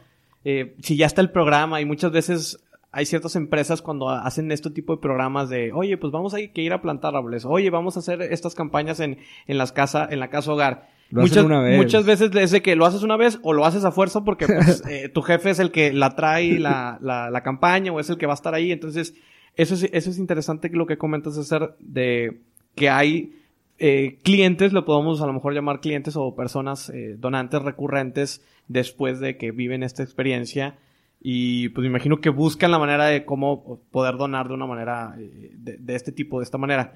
[0.44, 2.60] eh, si ya está el programa y muchas veces
[2.92, 6.74] hay ciertas empresas cuando hacen este tipo de programas de, oye, pues vamos a ir
[6.74, 10.30] a plantar árboles, oye, vamos a hacer estas campañas en, en las casas, en la
[10.30, 10.90] casa hogar.
[11.12, 14.24] muchas, muchas veces es de que lo haces una vez o lo haces a fuerza
[14.24, 18.00] porque pues, eh, tu jefe es el que la trae la, la, la, campaña o
[18.00, 18.72] es el que va a estar ahí.
[18.72, 19.14] Entonces,
[19.56, 22.42] eso es, eso es interesante lo que comentas hacer de
[22.76, 23.36] que hay
[23.78, 29.20] eh, clientes, lo podemos a lo mejor llamar clientes o personas eh, donantes recurrentes después
[29.20, 30.78] de que viven esta experiencia
[31.20, 35.16] y pues me imagino que buscan la manera de cómo poder donar de una manera,
[35.20, 36.94] eh, de, este tipo, de esta manera.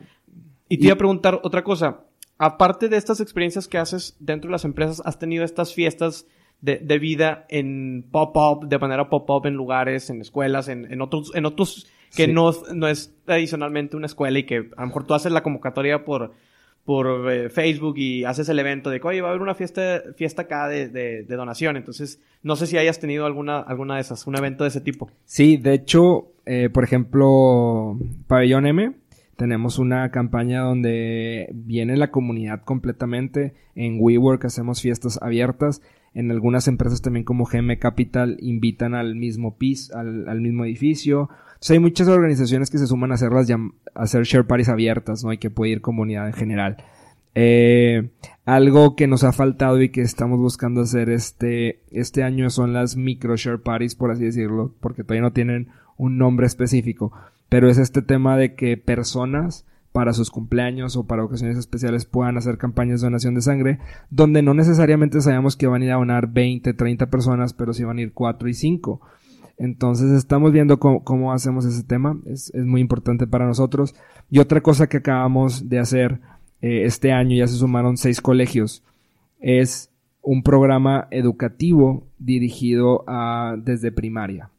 [0.69, 2.05] Y te iba a preguntar otra cosa.
[2.37, 6.25] Aparte de estas experiencias que haces dentro de las empresas, ¿has tenido estas fiestas
[6.61, 11.35] de, de vida en pop-up, de manera pop-up en lugares, en escuelas, en, en otros,
[11.35, 15.13] en otros que no, no es tradicionalmente una escuela y que a lo mejor tú
[15.13, 16.33] haces la convocatoria por
[16.85, 20.01] por eh, Facebook y haces el evento de que, oye, va a haber una fiesta,
[20.15, 21.77] fiesta acá de, de, donación.
[21.77, 25.09] Entonces, no sé si hayas tenido alguna, alguna de esas, un evento de ese tipo.
[25.25, 28.93] Sí, de hecho, eh, por ejemplo, Pabellón M,
[29.37, 33.53] tenemos una campaña donde viene la comunidad completamente.
[33.75, 35.81] En WeWork hacemos fiestas abiertas.
[36.13, 41.29] En algunas empresas también como GM Capital invitan al mismo piso, al, al mismo edificio
[41.71, 43.57] hay muchas organizaciones que se suman a hacerlas a
[43.95, 45.29] hacer share parties abiertas, ¿no?
[45.29, 46.77] hay que puede ir comunidad en general.
[47.35, 48.09] Eh,
[48.45, 52.97] algo que nos ha faltado y que estamos buscando hacer este, este año son las
[52.97, 57.13] micro share parties, por así decirlo, porque todavía no tienen un nombre específico.
[57.49, 62.35] Pero es este tema de que personas para sus cumpleaños o para ocasiones especiales puedan
[62.35, 63.79] hacer campañas de donación de sangre,
[64.09, 67.83] donde no necesariamente sabemos que van a ir a donar 20, 30 personas, pero sí
[67.83, 69.01] van a ir 4 y 5.
[69.57, 72.19] Entonces estamos viendo cómo, hacemos ese tema.
[72.25, 73.93] Es, muy importante para nosotros.
[74.31, 76.19] Y otra cosa que acabamos de hacer
[76.61, 78.83] eh, este año, ya se sumaron seis colegios,
[79.39, 79.91] es
[80.23, 84.49] un programa educativo dirigido a, desde primaria.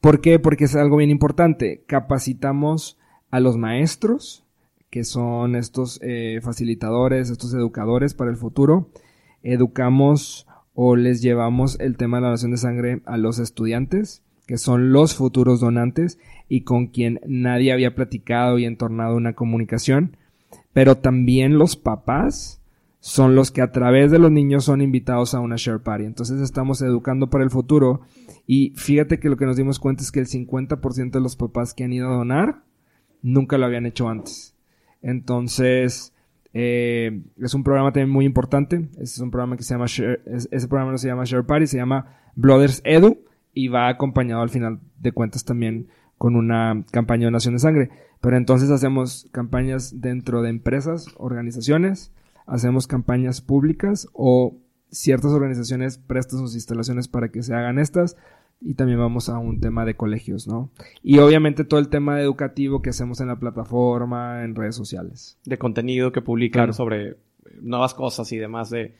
[0.00, 0.40] ¿Por qué?
[0.40, 1.84] Porque es algo bien importante.
[1.86, 2.98] Capacitamos
[3.30, 4.44] a los maestros,
[4.90, 8.90] que son estos eh, facilitadores, estos educadores para el futuro.
[9.42, 14.58] Educamos o les llevamos el tema de la donación de sangre a los estudiantes, que
[14.58, 16.18] son los futuros donantes
[16.48, 20.16] y con quien nadie había platicado y entornado una comunicación,
[20.72, 22.60] pero también los papás
[22.98, 26.04] son los que a través de los niños son invitados a una share party.
[26.04, 28.02] Entonces estamos educando para el futuro
[28.46, 31.72] y fíjate que lo que nos dimos cuenta es que el 50% de los papás
[31.72, 32.62] que han ido a donar
[33.22, 34.54] nunca lo habían hecho antes.
[35.02, 36.12] Entonces,
[36.52, 38.88] eh, es un programa también muy importante.
[38.98, 42.16] es un programa que se llama ese programa no se llama Share Party, se llama
[42.34, 43.18] Blooders Edu
[43.52, 47.90] y va acompañado al final de cuentas también con una campaña de donación de sangre.
[48.20, 52.12] Pero entonces hacemos campañas dentro de empresas, organizaciones,
[52.46, 54.58] hacemos campañas públicas o
[54.90, 58.16] ciertas organizaciones prestan sus instalaciones para que se hagan estas
[58.60, 60.70] y también vamos a un tema de colegios, ¿no?
[61.02, 65.38] Y obviamente todo el tema educativo que hacemos en la plataforma, en redes sociales.
[65.44, 67.16] De contenido que publican sobre
[67.60, 68.94] nuevas cosas y demás de,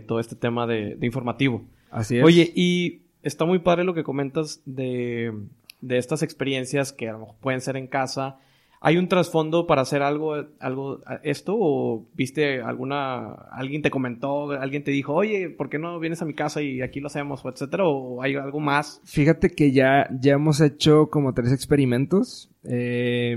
[0.00, 1.64] todo este tema de, informativo.
[1.90, 2.24] Así es.
[2.24, 5.32] Oye, y está muy padre lo que comentas de,
[5.80, 8.38] de estas experiencias que a lo mejor pueden ser en casa
[8.80, 11.56] ¿Hay un trasfondo para hacer algo, algo, esto?
[11.58, 16.26] ¿O viste alguna, alguien te comentó, alguien te dijo, oye, ¿por qué no vienes a
[16.26, 17.84] mi casa y aquí lo hacemos, o etcétera?
[17.86, 19.00] ¿O hay algo más?
[19.04, 22.50] Fíjate que ya, ya hemos hecho como tres experimentos.
[22.64, 23.36] Eh,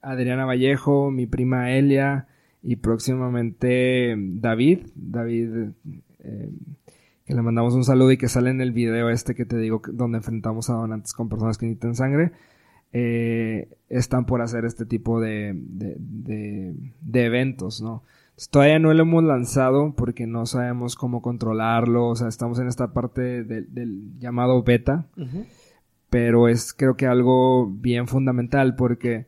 [0.00, 2.28] Adriana Vallejo, mi prima Elia
[2.62, 4.86] y próximamente David.
[4.94, 5.70] David,
[6.20, 6.50] eh,
[7.24, 9.80] que le mandamos un saludo y que sale en el video este que te digo,
[9.92, 12.32] donde enfrentamos a donantes con personas que necesitan sangre.
[12.96, 18.04] Eh, están por hacer este tipo de, de, eventos, ¿no?
[18.50, 22.92] todavía no lo hemos lanzado porque no sabemos cómo controlarlo, o sea, estamos en esta
[22.92, 25.06] parte del llamado beta,
[26.08, 29.26] pero es creo que algo bien fundamental porque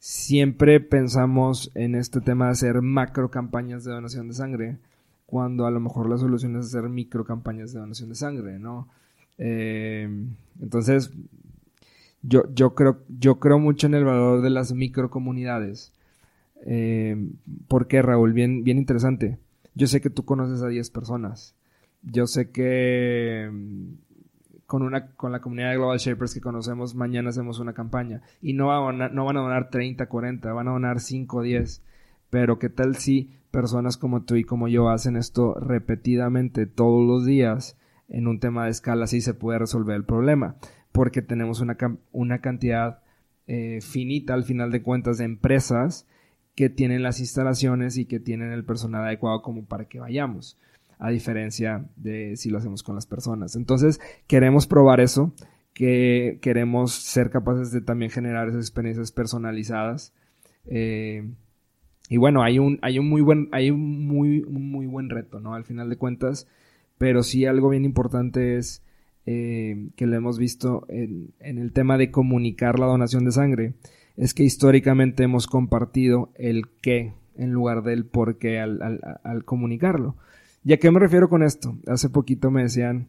[0.00, 4.78] siempre pensamos en este tema de hacer macro campañas de donación de sangre,
[5.26, 8.88] cuando a lo mejor la solución es hacer micro campañas de donación de sangre, ¿no?
[9.38, 10.08] Eh,
[10.60, 11.12] entonces,
[12.28, 15.92] yo, yo, creo, yo creo mucho en el valor de las microcomunidades.
[16.64, 17.16] Eh,
[17.68, 18.32] ¿Por qué, Raúl?
[18.32, 19.38] Bien, bien interesante.
[19.74, 21.54] Yo sé que tú conoces a 10 personas.
[22.02, 27.30] Yo sé que mm, con, una, con la comunidad de Global Shapers que conocemos, mañana
[27.30, 28.22] hacemos una campaña.
[28.42, 31.82] Y no, a, no van a donar 30, 40, van a donar 5, 10.
[32.30, 37.24] Pero ¿qué tal si personas como tú y como yo hacen esto repetidamente todos los
[37.24, 37.76] días
[38.08, 39.04] en un tema de escala?
[39.04, 40.56] Así se puede resolver el problema
[40.96, 41.76] porque tenemos una,
[42.10, 43.02] una cantidad
[43.46, 46.06] eh, finita al final de cuentas de empresas
[46.54, 50.58] que tienen las instalaciones y que tienen el personal adecuado como para que vayamos,
[50.98, 53.56] a diferencia de si lo hacemos con las personas.
[53.56, 55.34] Entonces, queremos probar eso,
[55.74, 60.14] que queremos ser capaces de también generar esas experiencias personalizadas.
[60.64, 61.28] Eh,
[62.08, 65.54] y bueno, hay un, hay un muy buen, hay un muy, muy buen reto, ¿no?
[65.54, 66.48] Al final de cuentas,
[66.96, 68.82] pero sí algo bien importante es
[69.26, 73.74] eh, que lo hemos visto en, el tema de comunicar la donación de sangre,
[74.16, 80.16] es que históricamente hemos compartido el qué en lugar del por qué al, comunicarlo.
[80.64, 81.76] ¿Y a qué me refiero con esto?
[81.86, 83.08] Hace poquito me decían,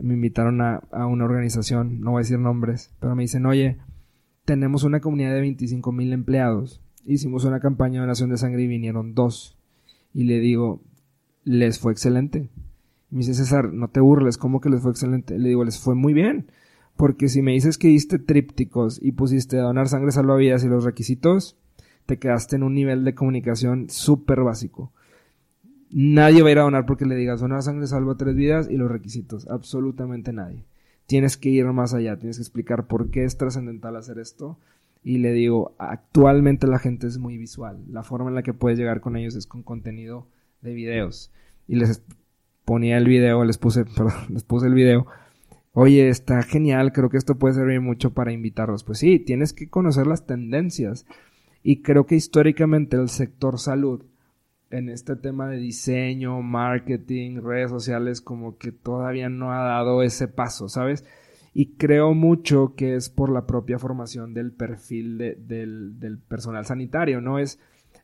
[0.00, 3.78] me invitaron a, a, una organización, no voy a decir nombres, pero me dicen, oye,
[4.44, 8.66] tenemos una comunidad de 25 mil empleados, hicimos una campaña de donación de sangre y
[8.66, 9.56] vinieron dos.
[10.12, 10.82] Y le digo,
[11.44, 12.48] les fue excelente.
[13.10, 15.38] Me dice César, no te burles, ¿cómo que les fue excelente?
[15.38, 16.50] Le digo, les fue muy bien.
[16.96, 21.56] Porque si me dices que diste trípticos y pusiste donar sangre salvavidas y los requisitos,
[22.06, 24.92] te quedaste en un nivel de comunicación súper básico.
[25.90, 28.76] Nadie va a ir a donar porque le digas donar sangre salva tres vidas y
[28.76, 29.46] los requisitos.
[29.48, 30.64] Absolutamente nadie.
[31.06, 34.58] Tienes que ir más allá, tienes que explicar por qué es trascendental hacer esto.
[35.04, 37.84] Y le digo, actualmente la gente es muy visual.
[37.88, 40.26] La forma en la que puedes llegar con ellos es con contenido
[40.62, 41.30] de videos.
[41.68, 42.02] Y les
[42.66, 45.06] ponía el video, les puse, perdón, les puse el video.
[45.72, 48.84] Oye, está genial, creo que esto puede servir mucho para invitarlos.
[48.84, 51.06] Pues sí, tienes que conocer las tendencias.
[51.62, 54.04] Y creo que históricamente el sector salud,
[54.70, 60.28] en este tema de diseño, marketing, redes sociales, como que todavía no ha dado ese
[60.28, 61.04] paso, ¿sabes?
[61.54, 67.38] Y creo mucho que es por la propia formación del perfil del, personal sanitario, ¿no?
[67.38, 67.58] Es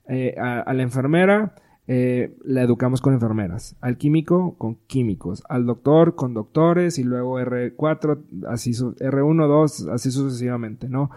[0.09, 1.55] eh, a la enfermera,
[1.89, 7.41] eh, la educamos con enfermeras, al químico con químicos, al doctor con doctores y luego
[7.41, 11.11] R4, así R1, 2, así sucesivamente, ¿no?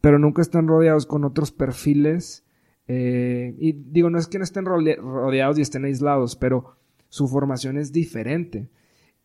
[0.00, 2.44] Pero nunca están rodeados con otros perfiles.
[2.88, 6.74] Eh, y digo, no es que no estén rodeados y estén aislados, pero
[7.08, 8.68] su formación es diferente.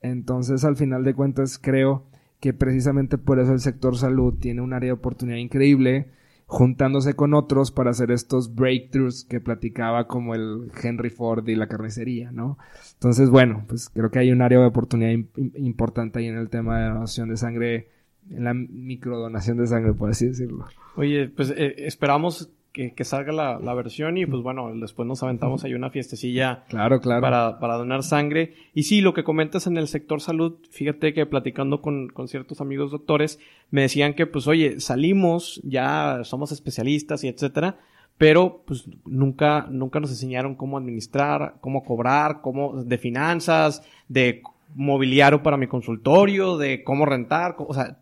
[0.01, 2.03] Entonces, al final de cuentas, creo
[2.39, 6.11] que precisamente por eso el sector salud tiene un área de oportunidad increíble
[6.47, 11.67] juntándose con otros para hacer estos breakthroughs que platicaba como el Henry Ford y la
[11.67, 12.57] carnicería, ¿no?
[12.93, 15.11] Entonces, bueno, pues creo que hay un área de oportunidad
[15.55, 17.89] importante ahí en el tema de donación de sangre,
[18.29, 20.65] en la microdonación de sangre, por así decirlo.
[20.95, 25.73] Oye, pues eh, esperamos que, salga la, versión y pues bueno, después nos aventamos ahí
[25.73, 27.21] una fiestecilla claro, claro.
[27.21, 28.53] Para, para, donar sangre.
[28.73, 32.59] Y sí, lo que comentas en el sector salud, fíjate que platicando con, con ciertos
[32.59, 33.39] amigos doctores,
[33.71, 37.79] me decían que pues oye, salimos, ya somos especialistas y etcétera,
[38.17, 44.41] pero pues nunca, nunca nos enseñaron cómo administrar, cómo cobrar, cómo, de finanzas, de
[44.73, 47.99] mobiliario para mi consultorio, de cómo rentar, o sea,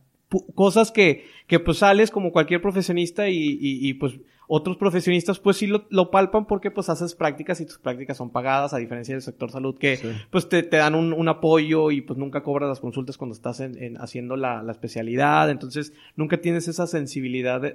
[0.55, 4.19] cosas que, que pues sales como cualquier profesionista y, y, pues
[4.55, 8.71] otros profesionistas pues sí lo, palpan porque pues haces prácticas y tus prácticas son pagadas
[8.75, 9.97] a diferencia del sector salud que
[10.29, 13.61] pues te, te dan un, un, apoyo y pues nunca cobras las consultas cuando estás
[13.61, 15.49] en, haciendo la, la, especialidad.
[15.49, 17.71] Entonces nunca tienes esa sensibilidad de,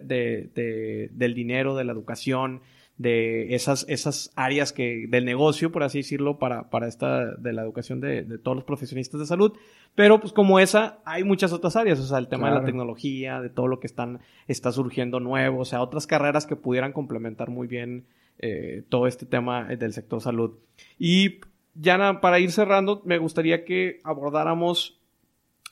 [0.55, 2.61] de, del dinero de la educación
[2.99, 7.63] de esas, esas áreas que, del negocio, por así decirlo, para, para esta, de la
[7.63, 9.53] educación de, de todos los profesionistas de salud.
[9.95, 13.41] Pero pues como esa, hay muchas otras áreas, o sea, el tema de la tecnología,
[13.41, 17.51] de todo lo que están, está surgiendo nuevo, o sea, otras carreras que pudieran complementar
[17.51, 18.07] muy bien
[18.41, 20.59] eh, todo este tema del sector salud.
[20.99, 21.41] Y
[21.75, 25.01] ya para ir cerrando, me gustaría que abordáramos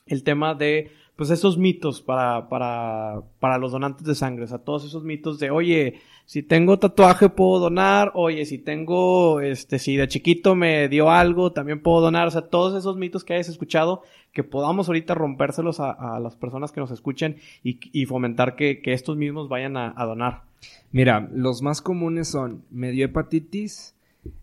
[0.05, 4.59] el tema de pues esos mitos para, para, para los donantes de sangre, o sea,
[4.59, 9.97] todos esos mitos de, oye, si tengo tatuaje puedo donar, oye, si tengo, este, si
[9.97, 13.49] de chiquito me dio algo, también puedo donar, o sea, todos esos mitos que hayas
[13.49, 19.17] escuchado, que podamos ahorita rompérselos a, las personas que nos escuchen y, fomentar que, estos
[19.17, 20.43] mismos vayan a, donar.
[20.91, 23.95] Mira, los más comunes son, me dio hepatitis,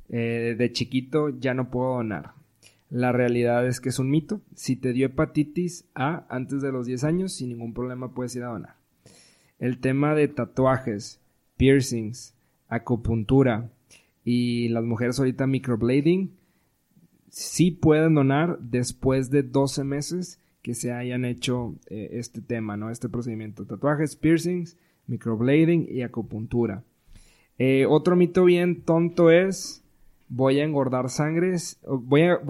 [0.08, 2.32] eh, de chiquito ya no puedo donar.
[2.94, 4.40] La realidad es que es un mito.
[4.54, 8.44] Si te dio hepatitis A antes de los 10 años, sin ningún problema puedes ir
[8.44, 8.76] a donar.
[9.58, 11.20] El tema de tatuajes,
[11.56, 12.36] piercings,
[12.68, 13.72] acupuntura
[14.22, 16.36] y las mujeres ahorita microblading,
[17.30, 22.90] sí pueden donar después de 12 meses que se hayan hecho eh, este tema, ¿no?
[22.90, 23.66] Este procedimiento.
[23.66, 24.78] Tatuajes, piercings,
[25.08, 26.84] microblading y acupuntura.
[27.58, 29.83] Eh, otro mito bien tonto es
[30.28, 31.56] voy a engordar sangre,
[31.86, 32.40] voy a,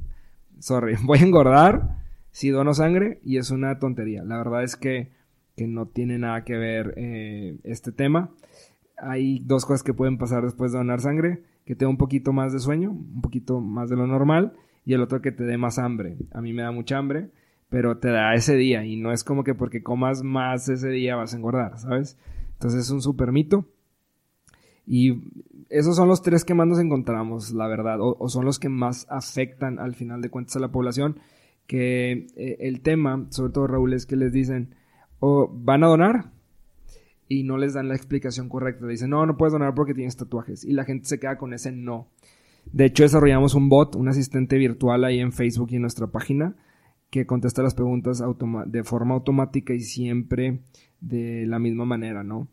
[0.58, 1.96] sorry, voy a engordar
[2.30, 4.22] si dono sangre y es una tontería.
[4.24, 5.10] La verdad es que,
[5.56, 8.30] que no tiene nada que ver eh, este tema.
[8.98, 12.32] Hay dos cosas que pueden pasar después de donar sangre, que te dé un poquito
[12.32, 14.54] más de sueño, un poquito más de lo normal,
[14.84, 16.16] y el otro que te dé más hambre.
[16.32, 17.30] A mí me da mucha hambre,
[17.68, 21.16] pero te da ese día y no es como que porque comas más ese día
[21.16, 22.16] vas a engordar, ¿sabes?
[22.52, 23.66] Entonces es un super mito.
[24.86, 25.22] Y
[25.68, 29.06] esos son los tres que más nos encontramos, la verdad, o, son los que más
[29.10, 31.18] afectan al final de cuentas a la población,
[31.66, 34.74] que eh, el tema, sobre todo Raúl, es que les dicen,
[35.18, 36.30] o van a donar
[37.28, 38.86] y no les dan la explicación correcta.
[38.86, 40.64] Dicen, no, no puedes donar porque tienes tatuajes.
[40.64, 42.08] Y la gente se queda con ese no.
[42.72, 46.56] De hecho, desarrollamos un bot, un asistente virtual ahí en Facebook y en nuestra página,
[47.10, 48.22] que contesta las preguntas
[48.66, 50.60] de forma automática y siempre
[51.00, 52.48] de la misma manera, ¿no?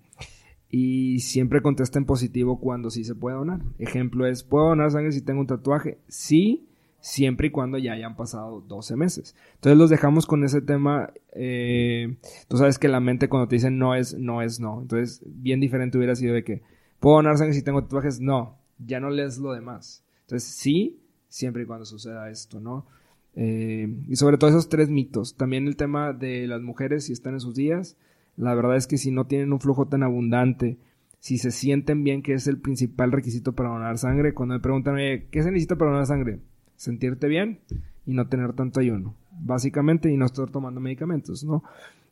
[0.76, 3.62] Y siempre contesta en positivo cuando sí se puede donar.
[3.78, 6.00] Ejemplo es, ¿puedo donar sangre si tengo un tatuaje?
[6.08, 6.68] Sí,
[7.00, 9.36] siempre y cuando ya hayan pasado 12 meses.
[9.54, 11.14] Entonces los dejamos con ese tema.
[11.34, 12.18] Eh,
[12.48, 14.82] tú sabes que la mente cuando te dicen no es no es no.
[14.82, 16.64] Entonces, bien diferente hubiera sido de que,
[17.00, 18.20] ¿puedo donar sangre si tengo tatuajes?
[18.20, 20.04] No, ya no lees lo demás.
[20.22, 22.88] Entonces, sí, siempre y cuando suceda esto, ¿no?
[23.36, 25.38] Eh, y sobre todo esos tres mitos.
[25.38, 27.96] También el tema de las mujeres si están en sus días.
[28.38, 30.78] La verdad es que si no tienen un flujo tan abundante,
[31.20, 34.96] si se sienten bien, que es el principal requisito para donar sangre, cuando me preguntan,
[34.96, 36.40] ¿qué se necesita para donar sangre?
[36.76, 37.60] Sentirte bien
[38.06, 41.64] y no tener tanto ayuno, básicamente, y no estar tomando medicamentos, ¿no?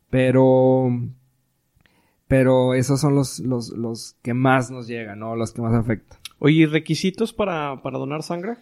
[0.08, 0.88] Pero,
[2.28, 5.36] pero esos son los, los, los que más nos llegan, ¿no?
[5.36, 6.18] Los que más afectan.
[6.38, 8.54] Oye, ¿requisitos para, para donar sangre?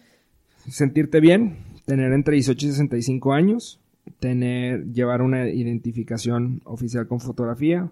[0.67, 3.80] Sentirte bien, tener entre 18 y 65 años,
[4.19, 7.91] tener, llevar una identificación oficial con fotografía,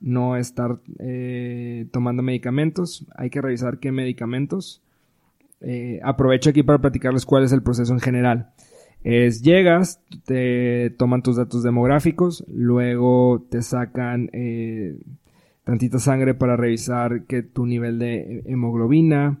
[0.00, 4.82] no estar eh, tomando medicamentos, hay que revisar qué medicamentos.
[5.60, 8.50] Eh, aprovecho aquí para platicarles cuál es el proceso en general.
[9.04, 14.96] Es llegas, te toman tus datos demográficos, luego te sacan eh,
[15.64, 19.40] tantita sangre para revisar que tu nivel de hemoglobina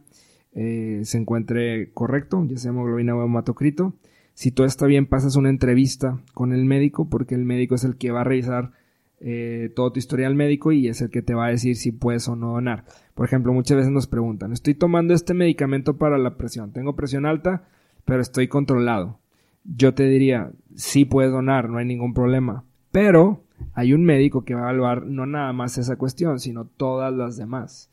[0.54, 3.94] se encuentre correcto, ya sea hemoglobina o hematocrito.
[4.42, 7.96] Si todo está bien, pasas una entrevista con el médico porque el médico es el
[7.96, 8.72] que va a revisar
[9.20, 12.26] eh, todo tu historial médico y es el que te va a decir si puedes
[12.26, 12.84] o no donar.
[13.14, 17.24] Por ejemplo, muchas veces nos preguntan, estoy tomando este medicamento para la presión, tengo presión
[17.24, 17.68] alta,
[18.04, 19.20] pero estoy controlado.
[19.62, 24.56] Yo te diría, sí puedes donar, no hay ningún problema, pero hay un médico que
[24.56, 27.92] va a evaluar no nada más esa cuestión, sino todas las demás.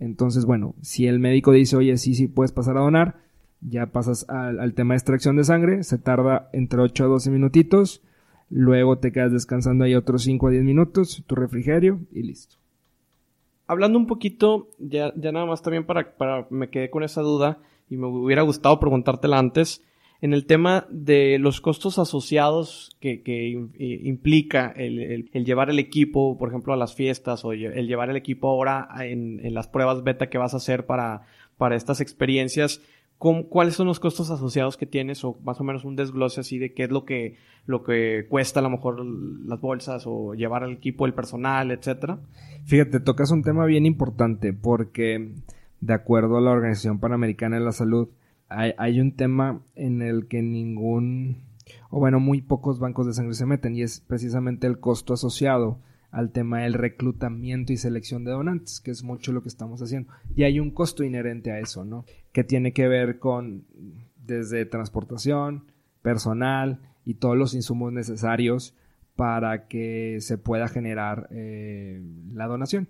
[0.00, 3.23] Entonces, bueno, si el médico dice, oye, sí, sí puedes pasar a donar,
[3.68, 8.02] ya pasas al, tema de extracción de sangre, se tarda entre 8 a 12 minutitos,
[8.50, 12.56] luego te quedas descansando ahí otros 5 a 10 minutos, tu refrigerio y listo.
[13.66, 17.58] Hablando un poquito, ya, nada más también para, para, me quedé con esa duda
[17.88, 19.82] y me hubiera gustado preguntártela antes,
[20.20, 23.48] en el tema de los costos asociados que, que
[23.78, 28.16] implica el, el, llevar el equipo, por ejemplo, a las fiestas o el llevar el
[28.16, 32.80] equipo ahora en, en las pruebas beta que vas a hacer para, para estas experiencias,
[33.48, 36.74] ¿cuáles son los costos asociados que tienes o más o menos un desglose así de
[36.74, 40.72] qué es lo que, lo que cuesta a lo mejor las bolsas o llevar al
[40.72, 42.18] equipo, el personal, etcétera?
[42.66, 45.32] Fíjate, tocas un tema bien importante porque
[45.80, 48.08] de acuerdo a la Organización Panamericana de la Salud,
[48.48, 51.44] hay, hay un tema en el que ningún,
[51.90, 55.78] o bueno, muy pocos bancos de sangre se meten y es precisamente el costo asociado
[56.14, 60.12] al tema del reclutamiento y selección de donantes, que es mucho lo que estamos haciendo.
[60.36, 62.04] Y hay un costo inherente a eso, ¿no?
[62.32, 63.64] Que tiene que ver con
[64.24, 65.64] desde transportación,
[66.02, 68.76] personal y todos los insumos necesarios
[69.16, 72.00] para que se pueda generar eh,
[72.32, 72.86] la donación.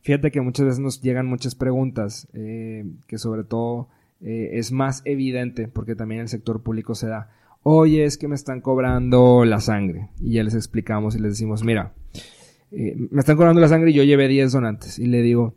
[0.00, 3.88] Fíjate que muchas veces nos llegan muchas preguntas eh, que sobre todo
[4.22, 7.30] eh, es más evidente porque también el sector público se da.
[7.64, 10.08] Oye, es que me están cobrando la sangre.
[10.18, 11.92] Y ya les explicamos y les decimos, mira,
[12.72, 14.98] eh, me están cobrando la sangre y yo llevé 10 donantes.
[14.98, 15.54] Y le digo,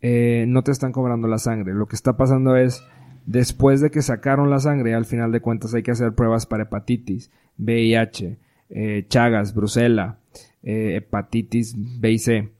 [0.00, 1.74] eh, no te están cobrando la sangre.
[1.74, 2.82] Lo que está pasando es,
[3.26, 6.64] después de que sacaron la sangre, al final de cuentas hay que hacer pruebas para
[6.64, 8.38] hepatitis, VIH,
[8.70, 10.18] eh, Chagas, Brusela,
[10.62, 12.50] hepatitis B y C.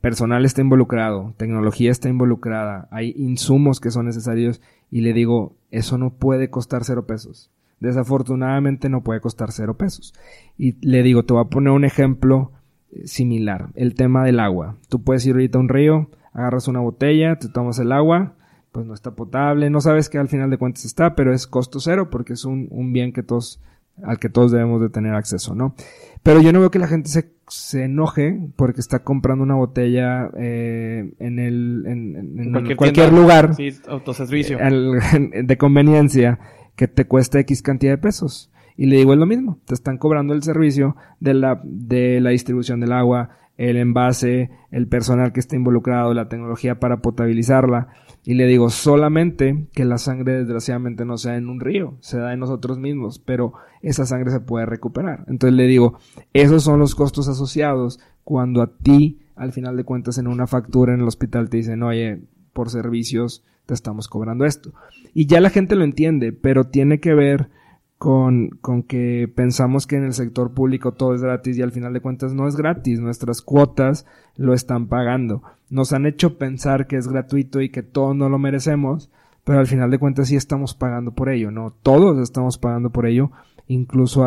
[0.00, 5.98] personal está involucrado, tecnología está involucrada, hay insumos que son necesarios y le digo, eso
[5.98, 7.50] no puede costar cero pesos.
[7.82, 10.14] Desafortunadamente no puede costar cero pesos.
[10.56, 12.52] Y le digo, te voy a poner un ejemplo
[12.92, 13.70] eh, similar.
[13.74, 14.76] El tema del agua.
[14.88, 18.34] Tú puedes ir ahorita a un río, agarras una botella, te tomas el agua,
[18.70, 21.80] pues no está potable, no sabes que al final de cuentas está, pero es costo
[21.80, 23.60] cero porque es un, bien que todos,
[24.04, 25.74] al que todos debemos de tener acceso, ¿no?
[26.22, 30.30] Pero yo no veo que la gente se, se enoje porque está comprando una botella
[30.38, 34.56] eh, en el en, cualquier, lugar sí, autoservicio
[35.42, 36.38] de conveniencia
[36.76, 38.50] que te cuesta X cantidad de pesos.
[38.76, 42.30] Y le digo es lo mismo, te están cobrando el servicio de la, de la
[42.30, 47.88] distribución del agua, el envase, el personal que está involucrado, la tecnología para potabilizarla.
[48.24, 52.32] Y le digo, solamente que la sangre desgraciadamente no sea en un río, se da
[52.32, 53.52] en nosotros mismos, pero
[53.82, 55.24] esa sangre se puede recuperar.
[55.28, 55.98] Entonces le digo,
[56.32, 60.94] esos son los costos asociados cuando a ti, al final de cuentas, en una factura
[60.94, 64.72] en el hospital te dicen, oye, por servicios te estamos cobrando esto.
[65.14, 67.50] Y ya la gente lo entiende, pero tiene que ver
[67.98, 71.92] con, con, que pensamos que en el sector público todo es gratis y al final
[71.92, 74.06] de cuentas no es gratis, nuestras cuotas
[74.36, 75.42] lo están pagando.
[75.70, 79.08] Nos han hecho pensar que es gratuito y que todos no lo merecemos,
[79.44, 81.72] pero al final de cuentas sí estamos pagando por ello, ¿no?
[81.82, 83.30] Todos estamos pagando por ello,
[83.68, 84.24] incluso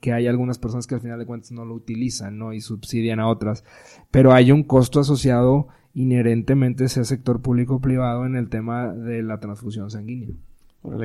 [0.00, 2.52] que hay algunas personas que al final de cuentas no lo utilizan, ¿no?
[2.52, 3.64] Y subsidian a otras,
[4.10, 9.22] pero hay un costo asociado inherentemente sea sector público o privado en el tema de
[9.22, 10.28] la transfusión sanguínea.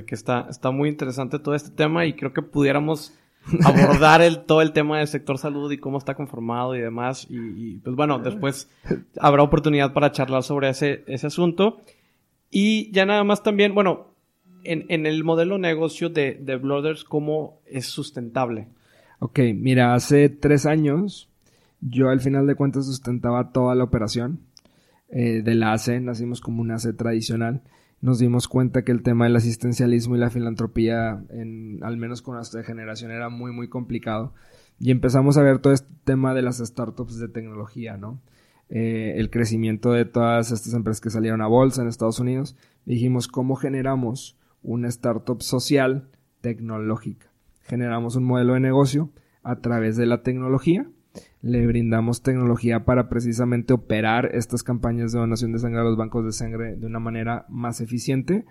[0.06, 3.14] que está, está muy interesante todo este tema y creo que pudiéramos
[3.64, 7.28] abordar el, todo el tema del sector salud y cómo está conformado y demás.
[7.30, 8.70] Y, pues bueno, después
[9.20, 11.82] habrá oportunidad para charlar sobre ese, ese asunto.
[12.52, 14.08] Y ya nada más también, bueno,
[14.64, 18.68] en, en el modelo negocio de, de Blooders, ¿cómo es sustentable?
[19.20, 21.30] Ok, mira, hace tres años
[21.82, 24.40] yo al final de cuentas sustentaba toda la operación
[25.10, 27.64] eh, de la ACE, nacimos como una ACE tradicional,
[28.02, 32.36] nos dimos cuenta que el tema del asistencialismo y la filantropía, en, al menos con
[32.36, 34.34] nuestra generación, era muy, muy complicado.
[34.80, 38.22] Y empezamos a ver todo este tema de las startups de tecnología, ¿no?
[38.70, 42.56] Eh, el crecimiento de todas estas empresas que salieron a bolsa en Estados Unidos.
[42.86, 46.10] Dijimos, ¿cómo generamos una startup social
[46.42, 47.32] tecnológica?
[47.62, 49.12] Generamos un modelo de negocio
[49.44, 50.88] a través de la tecnología
[51.42, 56.26] le brindamos tecnología para precisamente operar estas campañas de donación de sangre a los bancos
[56.26, 58.46] de sangre de una manera más eficiente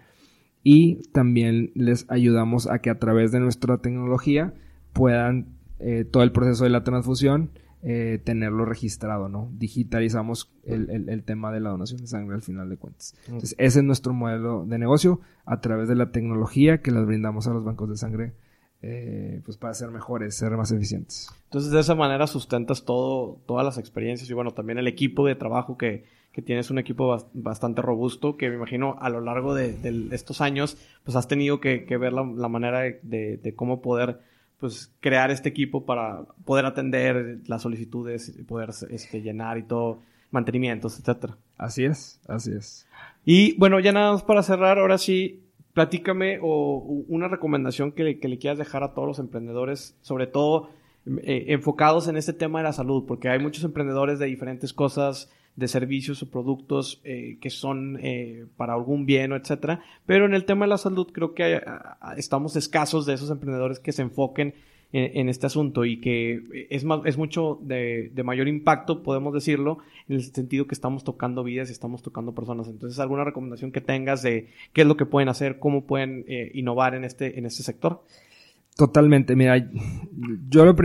[0.62, 4.54] y también les ayudamos a que a través de nuestra tecnología
[4.92, 5.48] puedan
[5.78, 7.50] eh, todo el proceso de la transfusión
[7.86, 9.50] eh, tenerlo registrado, ¿no?
[9.58, 13.14] Digitalizamos el, tema de la donación de sangre al final de cuentas.
[13.26, 17.46] Entonces, ese es nuestro modelo de negocio a través de la tecnología que les brindamos
[17.46, 18.32] a los bancos de sangre
[18.86, 21.30] eh, pues para ser mejores, ser más eficientes.
[21.44, 25.34] Entonces de esa manera sustentas todo, todas las experiencias y bueno, también el equipo de
[25.34, 30.10] trabajo que, que tienes un equipo bastante robusto que me imagino a lo largo de,
[30.12, 34.20] estos años pues has tenido que, ver la, manera de, cómo poder
[34.58, 40.02] pues crear este equipo para poder atender las solicitudes y poder este, llenar y todo,
[40.30, 41.38] mantenimientos, etcétera.
[41.56, 42.86] Así es, así es.
[43.24, 45.43] Y bueno, ya nada más para cerrar, ahora sí,
[45.74, 50.70] platícame o una recomendación que, le quieras dejar a todos los emprendedores, sobre todo
[51.22, 55.30] eh, enfocados en este tema de la salud, porque hay muchos emprendedores de diferentes cosas,
[55.56, 60.34] de servicios o productos eh, que son eh, para algún bien o etcétera, pero en
[60.34, 61.60] el tema de la salud creo que
[62.16, 64.54] estamos escasos de esos emprendedores que se enfoquen
[64.96, 69.78] en, este asunto y que es, más, es mucho de, mayor impacto, podemos decirlo,
[70.08, 72.68] en el sentido que estamos tocando vidas y estamos tocando personas.
[72.68, 76.52] Entonces, ¿alguna recomendación que tengas de qué es lo que pueden hacer, cómo pueden eh,
[76.54, 78.04] innovar en este, en este sector?
[78.76, 79.58] Totalmente, mira,
[80.48, 80.76] yo, lo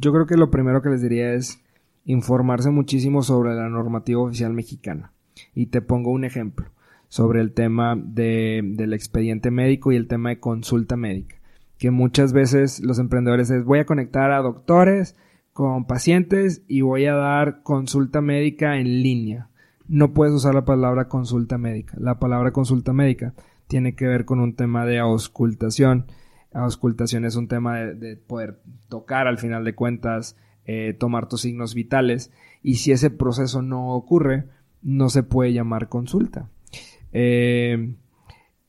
[0.00, 1.62] yo creo que lo primero que les diría es
[2.06, 5.12] informarse muchísimo sobre la normativa oficial mexicana.
[5.54, 6.70] Y te pongo un ejemplo
[7.08, 11.37] sobre el tema de, del expediente médico y el tema de consulta médica
[11.78, 15.16] que muchas veces los emprendedores es voy a conectar a doctores
[15.52, 19.48] con pacientes y voy a dar consulta médica en línea.
[19.88, 21.96] No puedes usar la palabra consulta médica.
[21.98, 23.34] La palabra consulta médica
[23.68, 26.06] tiene que ver con un tema de auscultación.
[26.52, 31.74] Auscultación es un tema de, poder tocar al final de cuentas, eh, tomar tus signos
[31.74, 34.44] vitales y si ese proceso no ocurre,
[34.82, 36.48] no se puede llamar consulta.
[37.12, 37.94] Eh,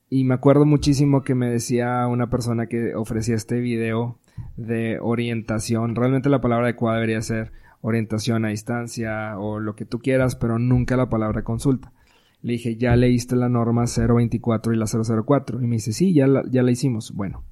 [0.10, 4.18] y me acuerdo muchísimo que me decía una persona que ofrecía este video
[4.58, 5.96] de orientación.
[5.96, 7.52] Realmente la palabra adecuada debería ser
[7.82, 11.94] orientación a distancia o lo que tú quieras, pero nunca la palabra consulta.
[12.42, 15.62] Le dije, ¿ya leíste la norma 024 y la 004?
[15.62, 17.14] Y me dice, sí, ya la, ya la hicimos.
[17.14, 17.44] Bueno,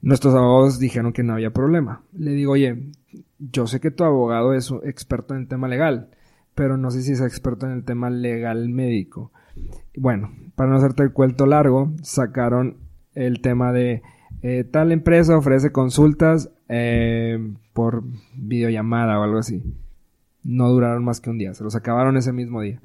[0.00, 2.02] nuestros abogados dijeron que no había problema.
[2.12, 2.92] Le digo, oye,
[3.38, 6.10] yo sé que tu abogado es experto en el tema legal,
[6.54, 9.32] pero no sé si es experto en el tema legal médico.
[9.96, 12.76] Bueno, para no hacerte el cuento largo, sacaron
[13.14, 14.02] el tema de
[14.42, 17.38] eh, tal empresa ofrece consultas eh,
[17.72, 18.04] por
[18.36, 19.62] videollamada o algo así.
[20.44, 22.80] No duraron más que un día, se los acabaron ese mismo día.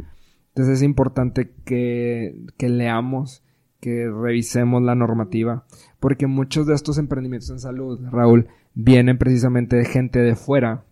[0.50, 3.44] Entonces es importante que, que leamos,
[3.80, 5.66] que revisemos la normativa,
[6.00, 10.84] porque muchos de estos emprendimientos en salud, Raúl, vienen precisamente de gente de fuera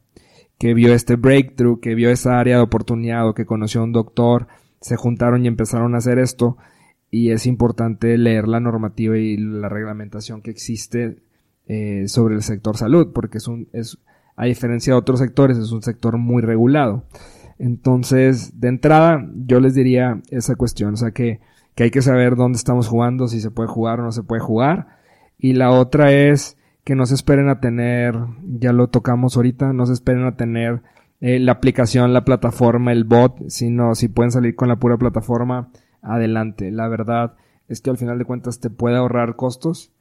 [0.57, 3.93] que vio este breakthrough, que vio esa área de oportunidad o que conoció a un
[3.93, 4.47] doctor
[4.81, 6.57] se juntaron y empezaron a hacer esto
[7.09, 11.17] y es importante leer la normativa y la reglamentación que existe
[11.67, 13.99] eh, sobre el sector salud porque es un es
[14.35, 17.05] a diferencia de otros sectores es un sector muy regulado.
[17.59, 21.39] Entonces de entrada yo les diría esa cuestión o sea que,
[21.75, 24.41] que hay que saber dónde estamos jugando si se puede jugar o no se puede
[24.41, 24.99] jugar.
[25.37, 29.85] Y la otra es que no se esperen a tener ya lo tocamos ahorita no
[29.85, 30.81] se esperen a tener
[31.21, 35.69] eh, la aplicación, la plataforma, el bot, sino si pueden salir con la pura plataforma,
[36.01, 36.71] adelante.
[36.71, 37.35] La verdad
[37.67, 39.91] es que al final de cuentas te puede ahorrar costos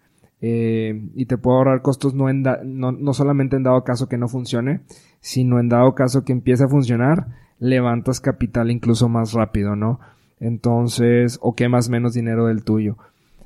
[0.40, 4.16] eh, y te puede ahorrar costos no, en no, no solamente en dado caso que
[4.16, 4.80] no funcione,
[5.20, 7.26] sino en dado caso que empiece a funcionar,
[7.58, 10.00] levantas capital incluso más rápido, ¿no?
[10.40, 12.96] Entonces, o quemas menos dinero del tuyo.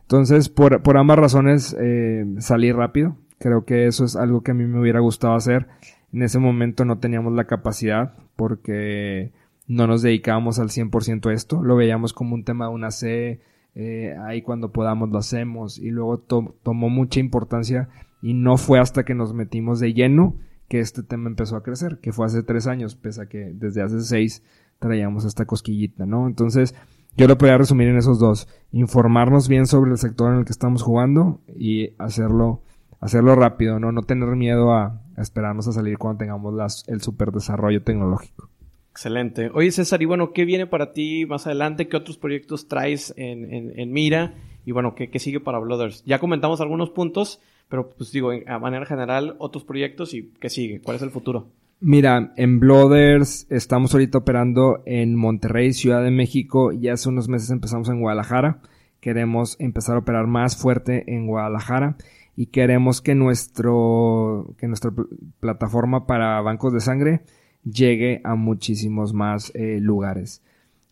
[0.03, 3.17] Entonces, por, por ambas razones, eh, salí rápido.
[3.39, 5.67] Creo que eso es algo que a mí me hubiera gustado hacer.
[6.15, 9.33] En ese momento no teníamos la capacidad porque
[9.67, 11.61] no nos dedicábamos al 100% a esto.
[11.61, 13.41] Lo veíamos como un tema de una C,
[13.75, 15.77] eh, ahí cuando podamos lo hacemos.
[15.77, 17.89] Y luego tomó mucha importancia
[18.23, 20.37] y no fue hasta que nos metimos de lleno
[20.69, 23.83] que este tema empezó a crecer, que fue hace tres años, pese a que desde
[23.83, 24.45] hace seis
[24.79, 26.29] traíamos esta cosquillita, ¿no?
[26.29, 26.77] Entonces,
[27.17, 28.47] yo lo podría resumir en esos dos.
[28.71, 32.63] Informarnos bien sobre el sector en el que estamos jugando y hacerlo
[33.01, 33.93] hacerlo rápido, ¿no?
[33.93, 38.49] No tener miedo a, esperarnos a salir cuando tengamos las, el super desarrollo tecnológico.
[38.95, 39.51] Excelente.
[39.53, 41.89] Oye, César, y bueno, ¿qué viene para ti más adelante?
[41.89, 44.35] ¿Qué otros proyectos traes en, mira?
[44.65, 46.05] Y bueno, ¿qué, sigue para Blooders?
[46.05, 50.81] Ya comentamos algunos puntos, pero pues digo, a manera general, otros proyectos y ¿qué sigue?
[50.81, 51.49] ¿Cuál es el futuro?
[51.81, 57.51] Mira, en Blooders estamos ahorita operando en Monterrey, Ciudad de México, y hace unos meses
[57.51, 58.61] empezamos en Guadalajara.
[59.01, 61.97] Queremos empezar a operar más fuerte en Guadalajara
[62.37, 64.93] y queremos que nuestro que nuestra
[65.41, 67.23] plataforma para bancos de sangre
[67.65, 70.43] llegue a muchísimos más eh, lugares.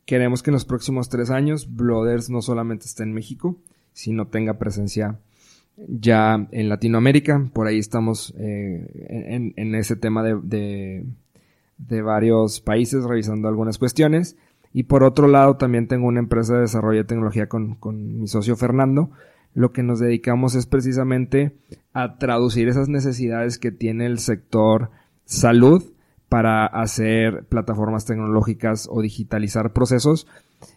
[0.05, 3.57] Queremos que en los próximos tres años Blooders no solamente esté en México,
[3.93, 5.19] sino tenga presencia
[5.77, 7.51] ya en Latinoamérica.
[7.53, 11.05] Por ahí estamos eh, en, ese tema de,
[11.79, 14.37] de, varios países revisando algunas cuestiones.
[14.73, 18.27] Y por otro lado, también tengo una empresa de desarrollo de tecnología con, con mi
[18.27, 19.11] socio Fernando,
[19.55, 21.57] lo que nos dedicamos es precisamente
[21.93, 24.91] a traducir esas necesidades que tiene el sector
[25.25, 25.93] salud
[26.29, 30.27] para hacer plataformas tecnológicas o digitalizar procesos.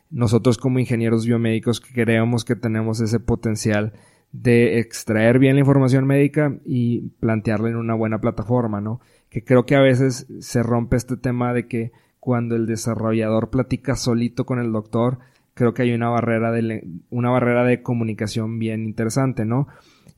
[0.10, 3.94] Nosotros como ingenieros biomédicos creemos que tenemos ese potencial
[4.34, 9.00] de extraer bien la información médica y plantearla en una buena plataforma, ¿no?
[9.30, 13.96] Que creo que a veces se rompe este tema de que cuando el desarrollador platica
[13.96, 15.20] solito con el doctor,
[15.56, 19.68] creo que hay una barrera de, una barrera de comunicación bien interesante, ¿no?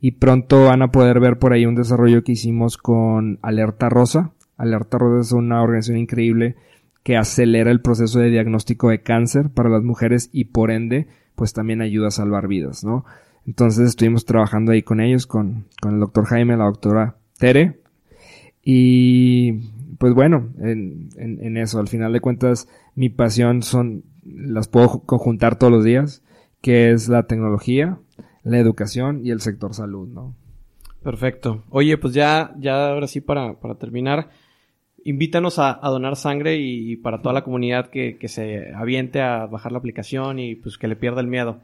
[0.01, 4.33] Y pronto van a poder ver por ahí un desarrollo que hicimos con Alerta Rosa.
[4.57, 6.55] Alerta Rosa es una organización increíble
[7.03, 11.53] que acelera el proceso de diagnóstico de cáncer para las mujeres y por ende, pues
[11.53, 13.05] también ayuda a salvar vidas, ¿no?
[13.45, 17.79] Entonces estuvimos trabajando ahí con ellos, con, con el doctor Jaime, la doctora Tere.
[18.61, 19.53] Y
[19.99, 24.03] pues bueno, en, en, eso, al final de cuentas, mi pasión son,
[24.35, 26.23] las puedo conjuntar todos los días,
[26.61, 27.99] que es la tecnología,
[28.43, 30.35] la educación y el sector salud, ¿no?
[31.03, 31.63] Perfecto.
[31.69, 34.29] Oye, pues ya, ya ahora sí para, para terminar,
[35.03, 39.71] invítanos a, donar sangre y, para toda la comunidad que, que, se aviente a bajar
[39.71, 41.59] la aplicación y pues que le pierda el miedo.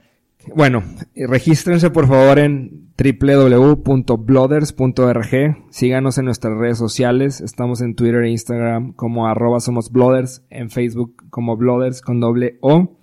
[0.55, 0.83] Bueno,
[1.15, 5.57] regístrense por favor en www.blooders.org.
[5.69, 7.39] Síganos en nuestras redes sociales.
[7.41, 12.57] Estamos en Twitter e Instagram como arroba somos blooders, en Facebook como blooders con doble
[12.61, 12.97] O.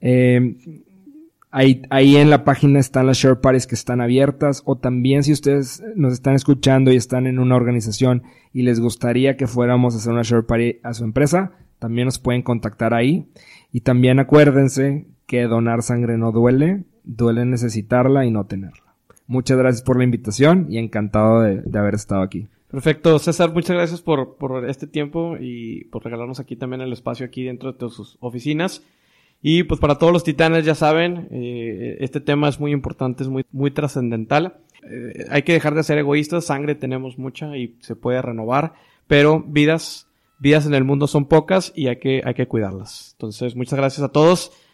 [0.00, 0.56] Eh,
[1.52, 5.32] Ahí, ahí en la página están las share parties que están abiertas o también si
[5.32, 8.22] ustedes nos están escuchando y están en una organización
[8.52, 12.20] y les gustaría que fuéramos a hacer una share party a su empresa, también nos
[12.20, 13.26] pueden contactar ahí.
[13.72, 18.96] Y también acuérdense que donar sangre no duele, duele necesitarla y no tenerla.
[19.28, 22.48] Muchas gracias por la invitación y encantado de, haber estado aquí.
[22.68, 24.36] Perfecto, César, muchas gracias por,
[24.68, 28.82] este tiempo y por regalarnos aquí también el espacio aquí dentro de sus oficinas.
[29.40, 33.28] Y pues para todos los titanes ya saben, eh, este tema es muy importante, es
[33.28, 34.56] muy, muy trascendental.
[34.82, 38.72] Eh, hay que dejar de ser egoístas, sangre tenemos mucha y se puede renovar,
[39.06, 40.08] pero vidas,
[40.40, 43.12] vidas en el mundo son pocas y hay que, hay que cuidarlas.
[43.12, 44.50] Entonces, muchas gracias a todos.